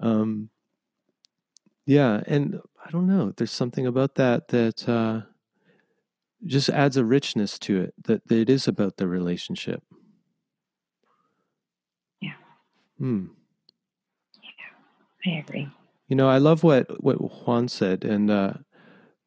[0.00, 0.50] Um,
[1.86, 3.32] yeah, and I don't know.
[3.36, 5.22] There's something about that that uh,
[6.44, 7.94] just adds a richness to it.
[8.04, 9.82] That, that it is about the relationship.
[12.20, 12.34] Yeah.
[12.98, 13.26] Hmm.
[15.24, 15.68] Yeah, i agree
[16.08, 18.54] You know, I love what what Juan said, and uh,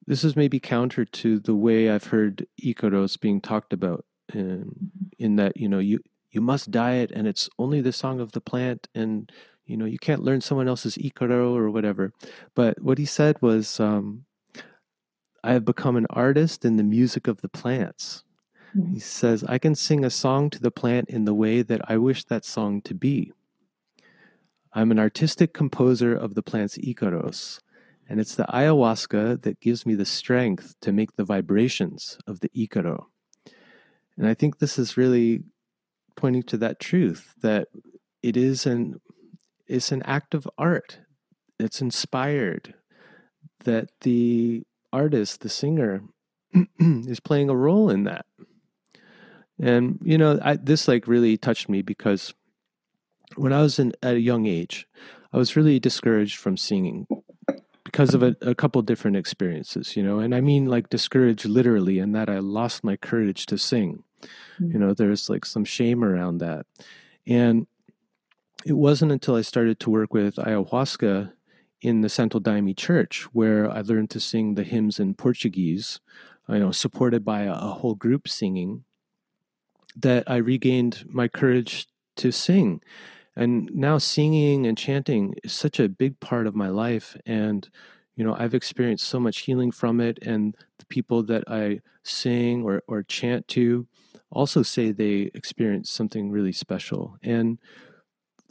[0.07, 4.05] this is maybe counter to the way I've heard Icaros being talked about.
[4.33, 5.99] In, in that, you know, you
[6.31, 9.31] you must diet, and it's only the song of the plant, and
[9.65, 12.13] you know, you can't learn someone else's Icaro or whatever.
[12.55, 14.25] But what he said was, um,
[15.43, 18.23] "I have become an artist in the music of the plants."
[18.75, 18.93] Mhm.
[18.93, 21.97] He says, "I can sing a song to the plant in the way that I
[21.97, 23.33] wish that song to be."
[24.73, 27.59] I'm an artistic composer of the plants Icaros,
[28.07, 32.49] and it's the ayahuasca that gives me the strength to make the vibrations of the
[32.49, 33.05] Icaro.
[34.17, 35.43] And I think this is really
[36.15, 37.69] pointing to that truth that
[38.21, 38.99] it is an
[39.67, 40.99] it's an act of art.
[41.59, 42.73] It's inspired
[43.65, 46.01] that the artist, the singer,
[46.79, 48.25] is playing a role in that.
[49.59, 52.33] And you know, I, this like really touched me because
[53.35, 54.87] when I was in, at a young age,
[55.31, 57.07] I was really discouraged from singing
[57.83, 61.99] because of a, a couple different experiences, you know, and I mean like discouraged literally,
[61.99, 64.03] in that I lost my courage to sing.
[64.23, 64.71] Mm-hmm.
[64.71, 66.65] You know, there's like some shame around that,
[67.25, 67.67] and
[68.65, 71.31] it wasn't until I started to work with ayahuasca
[71.81, 75.99] in the Santo Daime Church where I learned to sing the hymns in Portuguese,
[76.49, 78.83] you know, supported by a, a whole group singing,
[79.95, 81.87] that I regained my courage
[82.17, 82.81] to sing.
[83.39, 87.15] And now singing and chanting is such a big part of my life.
[87.25, 87.69] And,
[88.17, 90.19] you know, I've experienced so much healing from it.
[90.21, 93.87] And the people that I sing or, or chant to
[94.29, 97.15] also say they experience something really special.
[97.23, 97.59] And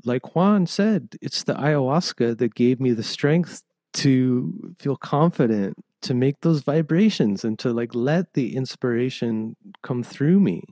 [0.07, 3.63] like Juan said, it's the ayahuasca that gave me the strength
[3.93, 10.41] to feel confident to make those vibrations and to like let the inspiration come through
[10.41, 10.63] me.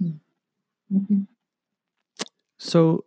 [0.00, 1.22] Mm-hmm.
[2.58, 3.06] So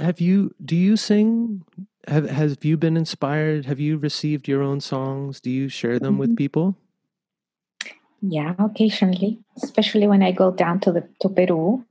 [0.00, 1.64] have you do you sing?
[2.08, 3.66] Have have you been inspired?
[3.66, 5.40] Have you received your own songs?
[5.40, 6.20] Do you share them mm-hmm.
[6.20, 6.76] with people?
[8.22, 11.84] Yeah occasionally especially when i go down to the to peru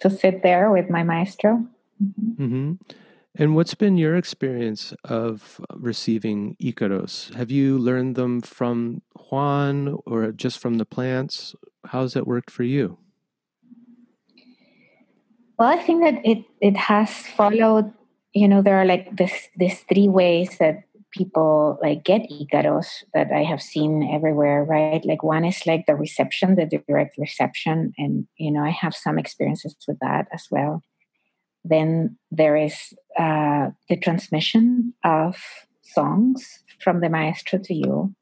[0.00, 1.66] to sit there with my maestro.
[2.02, 2.42] Mm-hmm.
[2.42, 2.72] Mm-hmm.
[3.34, 7.32] and what's been your experience of receiving icaros?
[7.34, 11.54] Have you learned them from juan or just from the plants?
[11.92, 12.96] How's that worked for you
[15.60, 17.92] well, I think that it it has followed.
[18.32, 23.30] You know, there are like this these three ways that people like get Icaros that
[23.30, 25.04] I have seen everywhere, right?
[25.04, 29.18] Like one is like the reception, the direct reception, and you know I have some
[29.18, 30.82] experiences with that as well.
[31.62, 35.36] Then there is uh, the transmission of
[35.82, 38.14] songs from the maestro to you,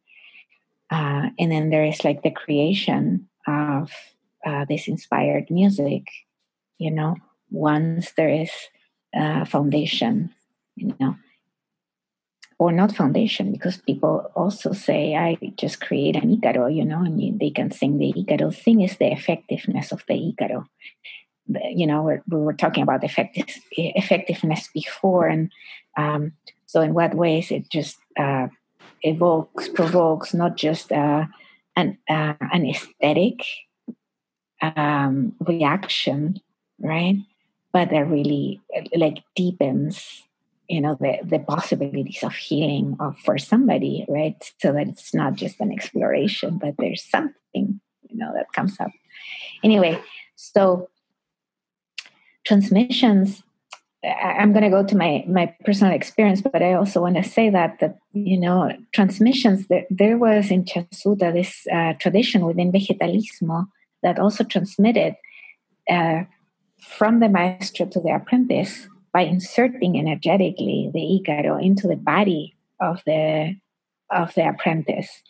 [0.90, 3.92] uh, and then there is like the creation of
[4.44, 6.02] uh, this inspired music,
[6.78, 7.14] you know,
[7.50, 8.50] once there is
[9.14, 10.30] a foundation,
[10.76, 11.16] you know,
[12.58, 17.38] or not foundation, because people also say, I just create an Icaro, you know, and
[17.38, 18.54] they can sing the Icaro.
[18.54, 20.66] thing is the effectiveness of the Icaro.
[21.70, 25.28] You know, we're, we were talking about effective, effectiveness before.
[25.28, 25.50] And
[25.96, 26.32] um,
[26.66, 28.48] so, in what ways it just uh,
[29.02, 31.26] evokes, provokes not just uh,
[31.76, 33.40] an, uh, an aesthetic
[34.60, 36.40] um, reaction,
[36.80, 37.16] right?
[37.72, 38.60] But that really
[38.94, 40.24] like deepens
[40.68, 44.36] you know the the possibilities of healing of for somebody right?
[44.60, 48.90] So that it's not just an exploration but there's something you know that comes up.
[49.64, 50.00] Anyway
[50.36, 50.88] so
[52.46, 53.42] transmissions
[54.04, 57.50] i'm going to go to my my personal experience but i also want to say
[57.50, 63.66] that that you know transmissions there, there was in Chazuta this uh, tradition within vegetalismo
[64.04, 65.16] that also transmitted
[65.90, 66.22] uh,
[66.88, 73.02] from the maestro to the apprentice by inserting energetically the Icaro into the body of
[73.06, 73.56] the
[74.10, 75.22] of the apprentice.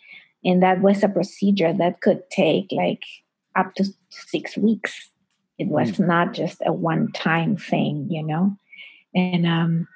[0.43, 3.03] And that was a procedure that could take like
[3.55, 5.11] up to six weeks.
[5.57, 6.07] It was mm.
[6.07, 8.55] not just a one-time thing, you know.
[9.13, 9.87] And um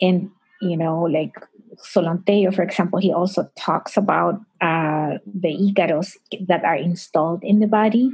[0.00, 0.30] and
[0.60, 1.34] you know, like
[1.78, 7.60] Solon Tello, for example, he also talks about uh, the Icaros that are installed in
[7.60, 8.10] the body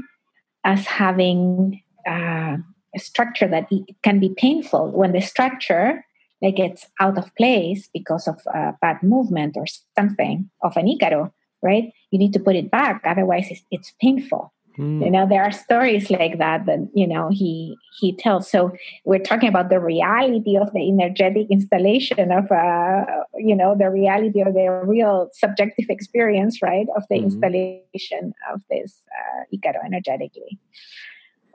[0.64, 2.56] as having uh,
[2.94, 3.68] a structure that
[4.02, 4.90] can be painful.
[4.90, 6.04] When the structure
[6.42, 9.66] like gets out of place because of a bad movement or
[9.96, 11.32] something of an icaro
[11.62, 13.02] right you need to put it back.
[13.04, 14.52] Otherwise it's, it's painful.
[14.78, 15.04] Mm.
[15.04, 18.48] you know there are stories like that that you know he he tells.
[18.48, 18.72] So
[19.04, 23.04] we're talking about the reality of the energetic installation of uh
[23.34, 27.24] you know the reality of the real subjective experience right of the mm.
[27.24, 30.56] installation of this uh, icaro energetically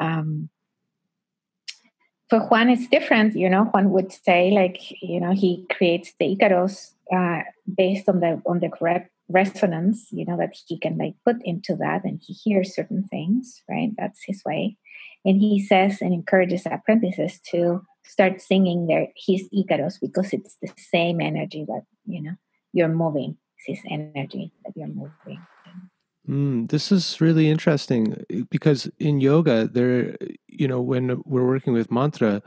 [0.03, 0.49] um,
[2.29, 3.35] for Juan, it's different.
[3.35, 7.43] You know, Juan would say like, you know, he creates the Icaros uh,
[7.77, 10.07] based on the on the correct resonance.
[10.11, 13.61] You know that he can like put into that, and he hears certain things.
[13.69, 14.77] Right, that's his way.
[15.25, 20.71] And he says and encourages apprentices to start singing their his Icaros because it's the
[20.77, 22.35] same energy that you know
[22.73, 23.37] you're moving.
[23.57, 25.39] It's his energy that you're moving.
[26.27, 30.15] Mm, this is really interesting eh, because in yoga, there,
[30.47, 32.41] you know, when we're working with mantra,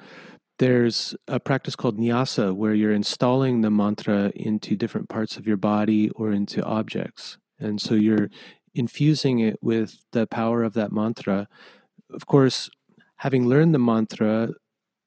[0.58, 5.58] there's a practice called nyasa where you're installing the mantra into different parts of your
[5.58, 7.36] body or into objects.
[7.58, 8.30] And so you're
[8.74, 11.46] infusing it with the power of that mantra.
[12.10, 12.70] Of course,
[13.16, 14.50] having learned the mantra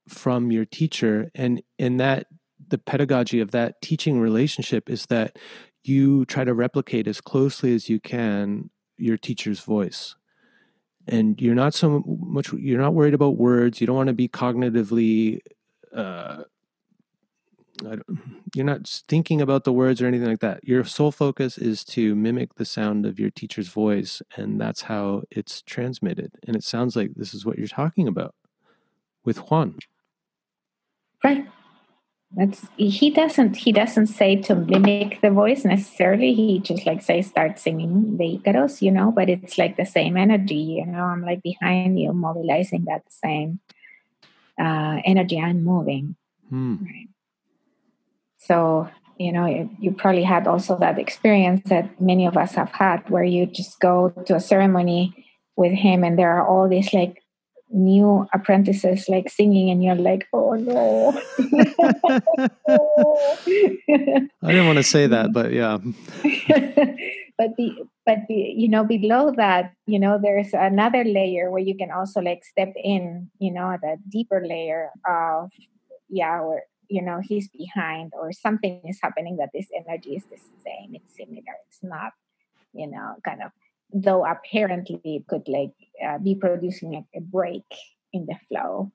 [0.08, 2.28] from your teacher and in that
[2.68, 5.38] the pedagogy of that teaching relationship is that
[5.84, 10.16] you try to replicate as closely as you can your teacher's voice.
[11.08, 13.82] And you're not so much you're not worried about words.
[13.82, 15.40] You don't want to be cognitively
[15.96, 16.44] uh,
[18.54, 20.64] you're not thinking about the words or anything like that.
[20.68, 25.24] Your sole focus is to mimic the sound of your teacher's voice and that's how
[25.32, 26.32] it's transmitted.
[26.46, 28.36] And it sounds like this is what you're talking about
[29.24, 29.78] with juan.
[31.24, 31.48] Right
[32.32, 36.34] that's he doesn't he doesn't say to mimic the voice necessarily.
[36.34, 40.16] He just like say start singing the icaros you know but it's like the same
[40.16, 41.04] energy you know?
[41.04, 43.60] I'm like behind you mobilizing that same
[44.60, 46.16] uh, energy i'm moving.
[46.50, 46.76] Hmm.
[46.84, 47.10] right.
[48.38, 53.10] So you know you probably had also that experience that many of us have had
[53.10, 55.26] where you just go to a ceremony
[55.56, 57.24] with him and there are all these like
[57.72, 61.14] new apprentices like singing and you're like oh no.
[64.42, 65.78] I didn't want to say that but yeah.
[67.40, 67.72] But the
[68.06, 72.20] but the you know below that you know there's another layer where you can also
[72.20, 75.50] like step in you know the deeper layer of
[76.10, 80.36] yeah or you know he's behind or something is happening that this energy is the
[80.66, 82.12] same it's similar it's not
[82.74, 83.52] you know kind of
[83.94, 85.74] though apparently it could like
[86.06, 87.66] uh, be producing like a break
[88.14, 88.92] in the flow.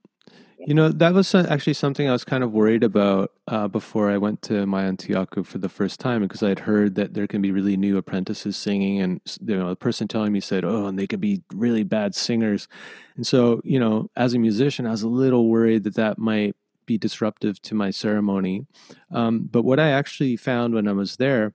[0.59, 4.17] You know, that was actually something I was kind of worried about uh, before I
[4.17, 7.51] went to Mayantuyacu for the first time because I had heard that there can be
[7.51, 11.07] really new apprentices singing, and you know, the person telling me said, "Oh, and they
[11.07, 12.69] could be really bad singers,"
[13.17, 16.57] and so you know, as a musician, I was a little worried that that might
[16.87, 18.67] be disruptive to my ceremony.
[19.11, 21.53] Um, but what I actually found when I was there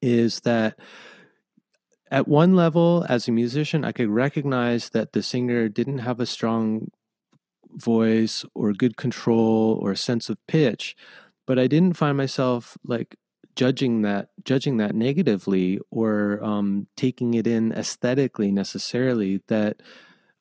[0.00, 0.78] is that
[2.10, 6.26] at one level, as a musician, I could recognize that the singer didn't have a
[6.26, 6.90] strong
[7.70, 10.96] voice or good control or sense of pitch,
[11.46, 13.16] but I didn't find myself like
[13.56, 19.42] judging that judging that negatively or um, taking it in aesthetically necessarily.
[19.48, 19.82] That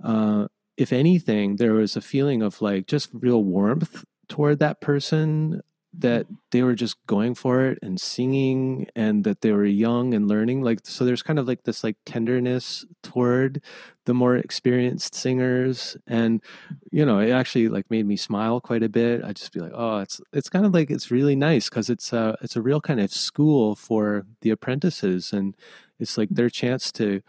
[0.03, 5.61] uh, if anything, there was a feeling of like just real warmth toward that person
[5.93, 10.27] that they were just going for it and singing and that they were young and
[10.27, 13.61] learning like so there's kind of like this like tenderness toward
[14.05, 16.41] the more experienced singers and
[16.91, 19.71] you know it actually like made me smile quite a bit i just be like
[19.73, 22.81] oh it's it's kind of like it's really nice because it's a it's a real
[22.81, 25.55] kind of school for the apprentices and
[25.99, 27.21] it's like their chance to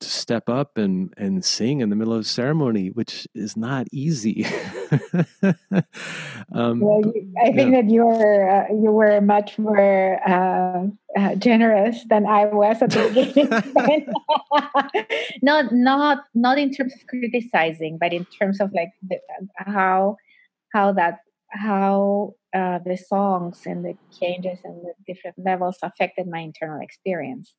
[0.00, 4.46] to step up and and sing in the middle of ceremony, which is not easy.
[6.52, 7.02] um, well,
[7.42, 7.82] I think yeah.
[7.82, 10.86] that you were uh, you were much more uh,
[11.16, 14.08] uh, generous than I was at the beginning.
[15.42, 19.18] not not not in terms of criticizing, but in terms of like the,
[19.56, 20.16] how
[20.72, 26.40] how that how uh, the songs and the changes and the different levels affected my
[26.40, 27.54] internal experience.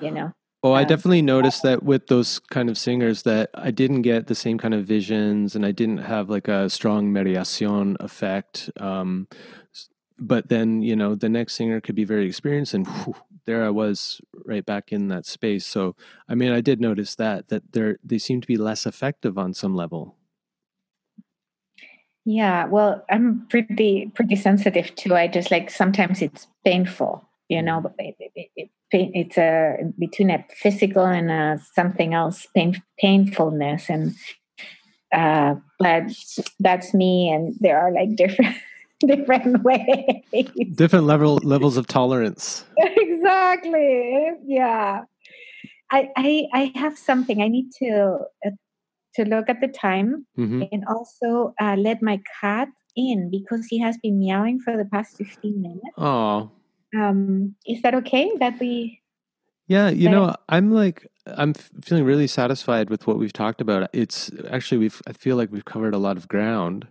[0.00, 0.32] You know.
[0.62, 4.34] Oh, I definitely noticed that with those kind of singers that I didn't get the
[4.34, 8.70] same kind of visions and I didn't have like a strong mareación effect.
[8.78, 9.26] Um,
[10.18, 13.16] but then, you know, the next singer could be very experienced and whew,
[13.46, 15.64] there I was right back in that space.
[15.64, 15.96] So,
[16.28, 19.54] I mean, I did notice that, that they're, they seem to be less effective on
[19.54, 20.16] some level.
[22.26, 25.14] Yeah, well, I'm pretty pretty sensitive too.
[25.14, 27.92] I just like sometimes it's painful, you know, mm.
[27.98, 34.14] it, it, it, it's a between a physical and a something else pain, painfulness and
[35.12, 36.04] uh, but
[36.60, 38.56] that's me and there are like different
[39.00, 40.22] different ways.
[40.74, 42.64] Different level levels of tolerance.
[43.20, 44.30] Exactly.
[44.46, 45.02] Yeah.
[45.90, 47.42] I, I i have something.
[47.42, 48.50] I need to uh,
[49.16, 50.62] to look at the time mm-hmm.
[50.72, 55.18] and also uh, let my cat in because he has been meowing for the past
[55.18, 55.94] 15 minutes.
[55.98, 56.50] Oh
[56.96, 59.00] um, is that okay that we?
[59.66, 63.88] Yeah, you know, I'm like I'm feeling really satisfied with what we've talked about.
[63.92, 66.88] It's actually we've I feel like we've covered a lot of ground.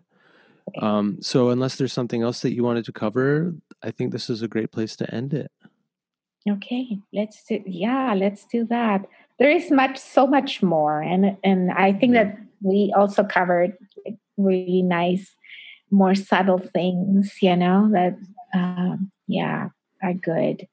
[0.70, 0.86] Okay.
[0.86, 4.42] Um, so unless there's something else that you wanted to cover, I think this is
[4.42, 5.52] a great place to end it.
[6.50, 9.06] Okay, let's do, yeah, let's do that.
[9.40, 12.24] There is much, so much more, and and I think yeah.
[12.24, 13.78] that we also covered
[14.38, 15.36] really nice,
[15.92, 17.36] more subtle things.
[17.42, 18.18] You know that,
[18.54, 19.70] um, yeah,
[20.02, 20.68] are good.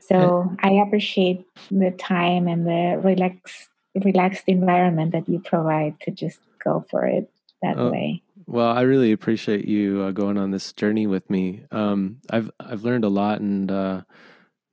[0.00, 6.38] So I appreciate the time and the relaxed relaxed environment that you provide to just
[6.62, 7.30] go for it
[7.62, 8.22] that oh, way.
[8.46, 11.64] Well, I really appreciate you uh, going on this journey with me.
[11.70, 14.02] Um, I've I've learned a lot, and uh,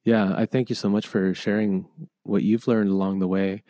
[0.05, 1.87] yeah, I thank you so much for sharing
[2.23, 3.63] what you've learned along the way.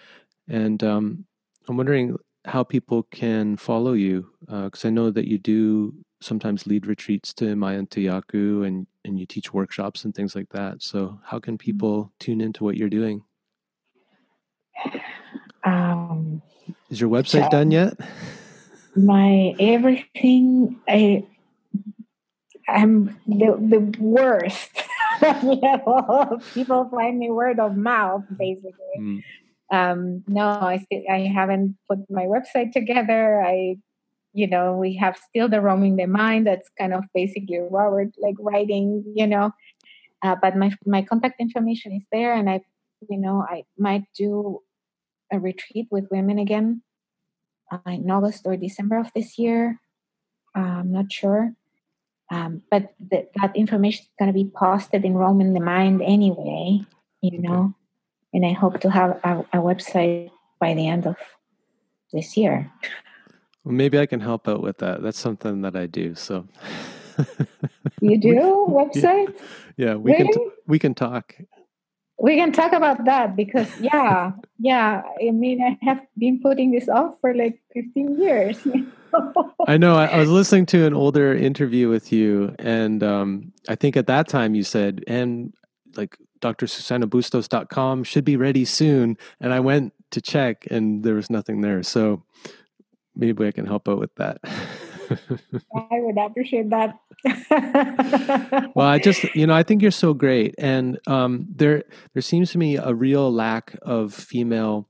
[0.47, 1.25] And um,
[1.67, 6.67] I'm wondering how people can follow you because uh, I know that you do sometimes
[6.67, 10.81] lead retreats to Mayantuyacu and and you teach workshops and things like that.
[10.81, 11.65] So how can mm-hmm.
[11.65, 13.23] people tune into what you're doing?
[15.63, 16.41] Um,
[16.89, 17.93] Is your website done yet?
[18.95, 21.25] My everything I
[22.67, 24.71] I'm the the worst.
[26.53, 28.73] People find me word of mouth, basically.
[28.99, 29.23] Mm.
[29.71, 33.41] Um, no, I I haven't put my website together.
[33.41, 33.77] I
[34.35, 38.35] you know we have still the roaming the mind that's kind of basically robert like
[38.39, 39.51] writing you know.
[40.21, 42.59] Uh, but my my contact information is there and i
[43.09, 44.61] you know i might do
[45.31, 46.81] a retreat with women again
[47.71, 49.79] uh, in august or december of this year.
[50.55, 51.53] Uh, i'm not sure.
[52.31, 56.81] Um, but th- that information is going to be posted in roaming the mind anyway
[57.21, 57.73] you know.
[58.33, 61.15] And i hope to have a, a website by the end of
[62.11, 62.71] this year
[63.65, 65.01] well, maybe I can help out with that.
[65.01, 66.13] That's something that I do.
[66.15, 66.47] So
[67.99, 69.33] you do website?
[69.75, 70.23] Yeah, yeah we really?
[70.25, 71.35] can t- we can talk.
[72.17, 75.01] We can talk about that because yeah, yeah.
[75.21, 78.65] I mean, I have been putting this off for like fifteen years.
[79.67, 79.95] I know.
[79.95, 84.07] I, I, was listening to an older interview with you, and um, I think at
[84.07, 85.53] that time you said, and
[85.95, 89.17] like drsusanabustos.com should be ready soon.
[89.39, 91.81] And I went to check, and there was nothing there.
[91.81, 92.23] So
[93.15, 94.39] maybe I can help out with that.
[95.75, 96.97] I would appreciate that.
[98.75, 101.83] well, I just, you know, I think you're so great, and um, there
[102.13, 104.89] there seems to me a real lack of female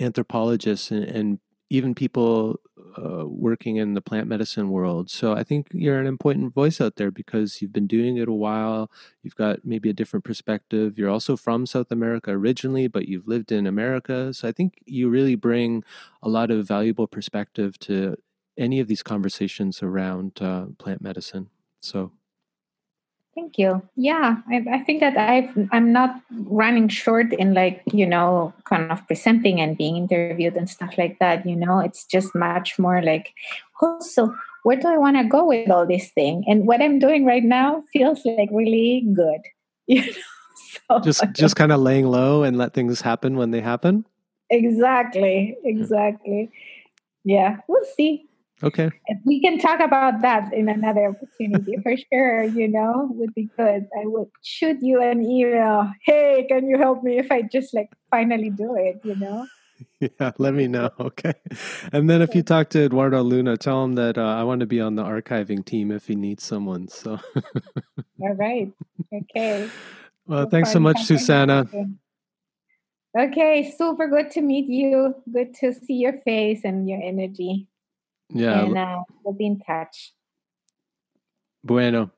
[0.00, 1.38] anthropologists and, and
[1.70, 2.60] even people
[2.96, 5.10] uh, working in the plant medicine world.
[5.10, 8.32] So I think you're an important voice out there because you've been doing it a
[8.32, 8.90] while.
[9.22, 10.98] You've got maybe a different perspective.
[10.98, 14.32] You're also from South America originally, but you've lived in America.
[14.34, 15.84] So I think you really bring
[16.22, 18.16] a lot of valuable perspective to
[18.56, 21.48] any of these conversations around uh, plant medicine.
[21.80, 22.12] So
[23.34, 23.80] Thank you.
[23.96, 28.92] Yeah, I, I think that i am not running short in like, you know, kind
[28.92, 31.46] of presenting and being interviewed and stuff like that.
[31.46, 33.32] You know, it's just much more like,
[33.80, 34.34] oh, so
[34.64, 36.44] where do I want to go with all this thing?
[36.46, 39.40] And what I'm doing right now feels like really good.
[39.88, 40.12] You know?
[40.88, 44.06] So, just just kind of laying low and let things happen when they happen.
[44.48, 45.56] Exactly.
[45.64, 46.50] Exactly.
[47.24, 48.26] Yeah, we'll see.
[48.62, 48.90] Okay.
[49.24, 53.88] We can talk about that in another opportunity for sure, you know, would be good.
[53.98, 55.92] I would shoot you an email.
[56.04, 59.46] Hey, can you help me if I just like finally do it, you know?
[60.00, 60.90] Yeah, let me know.
[61.00, 61.34] Okay.
[61.92, 64.66] And then if you talk to Eduardo Luna, tell him that uh, I want to
[64.66, 66.86] be on the archiving team if he needs someone.
[66.88, 67.18] So,
[68.20, 68.70] all right.
[69.12, 69.68] Okay.
[70.26, 71.66] Well, thanks so much, Susana.
[73.18, 75.14] Okay, super good to meet you.
[75.32, 77.66] Good to see your face and your energy.
[78.32, 78.64] Yeah.
[78.64, 80.14] And uh, we'll be in touch.
[81.64, 82.10] Bueno.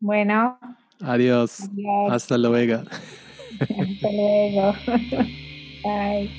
[0.00, 0.56] Bueno.
[1.00, 1.68] Adiós.
[1.68, 2.10] Adiós.
[2.10, 2.84] Hasta luego.
[3.60, 4.74] Hasta luego.
[5.84, 6.30] Bye.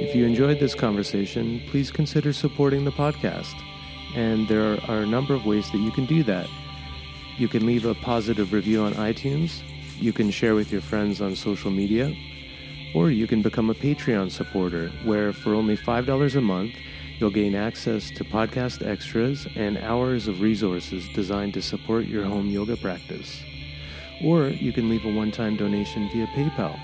[0.00, 3.54] If you enjoyed this conversation, please consider supporting the podcast.
[4.14, 6.48] And there are a number of ways that you can do that.
[7.38, 9.62] You can leave a positive review on iTunes,
[9.98, 12.14] you can share with your friends on social media,
[12.94, 16.74] or you can become a Patreon supporter, where for only $5 a month,
[17.22, 22.50] You'll gain access to podcast extras and hours of resources designed to support your home
[22.50, 23.40] yoga practice.
[24.24, 26.76] Or you can leave a one time donation via PayPal.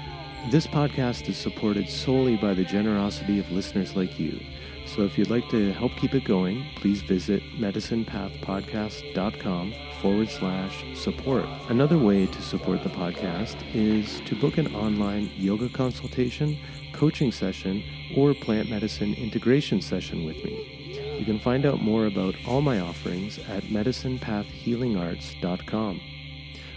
[0.52, 4.39] This podcast is supported solely by the generosity of listeners like you.
[4.86, 11.47] So if you'd like to help keep it going, please visit medicinepathpodcast.com forward slash support.
[11.69, 16.56] Another way to support the podcast is to book an online yoga consultation,
[16.98, 17.84] coaching session,
[18.16, 21.14] or plant medicine integration session with me.
[21.16, 26.00] You can find out more about all my offerings at medicinepathhealingarts.com.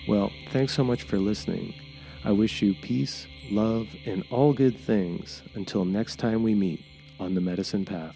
[0.07, 1.73] Well, thanks so much for listening.
[2.23, 6.83] I wish you peace, love, and all good things until next time we meet
[7.19, 8.15] on the medicine path.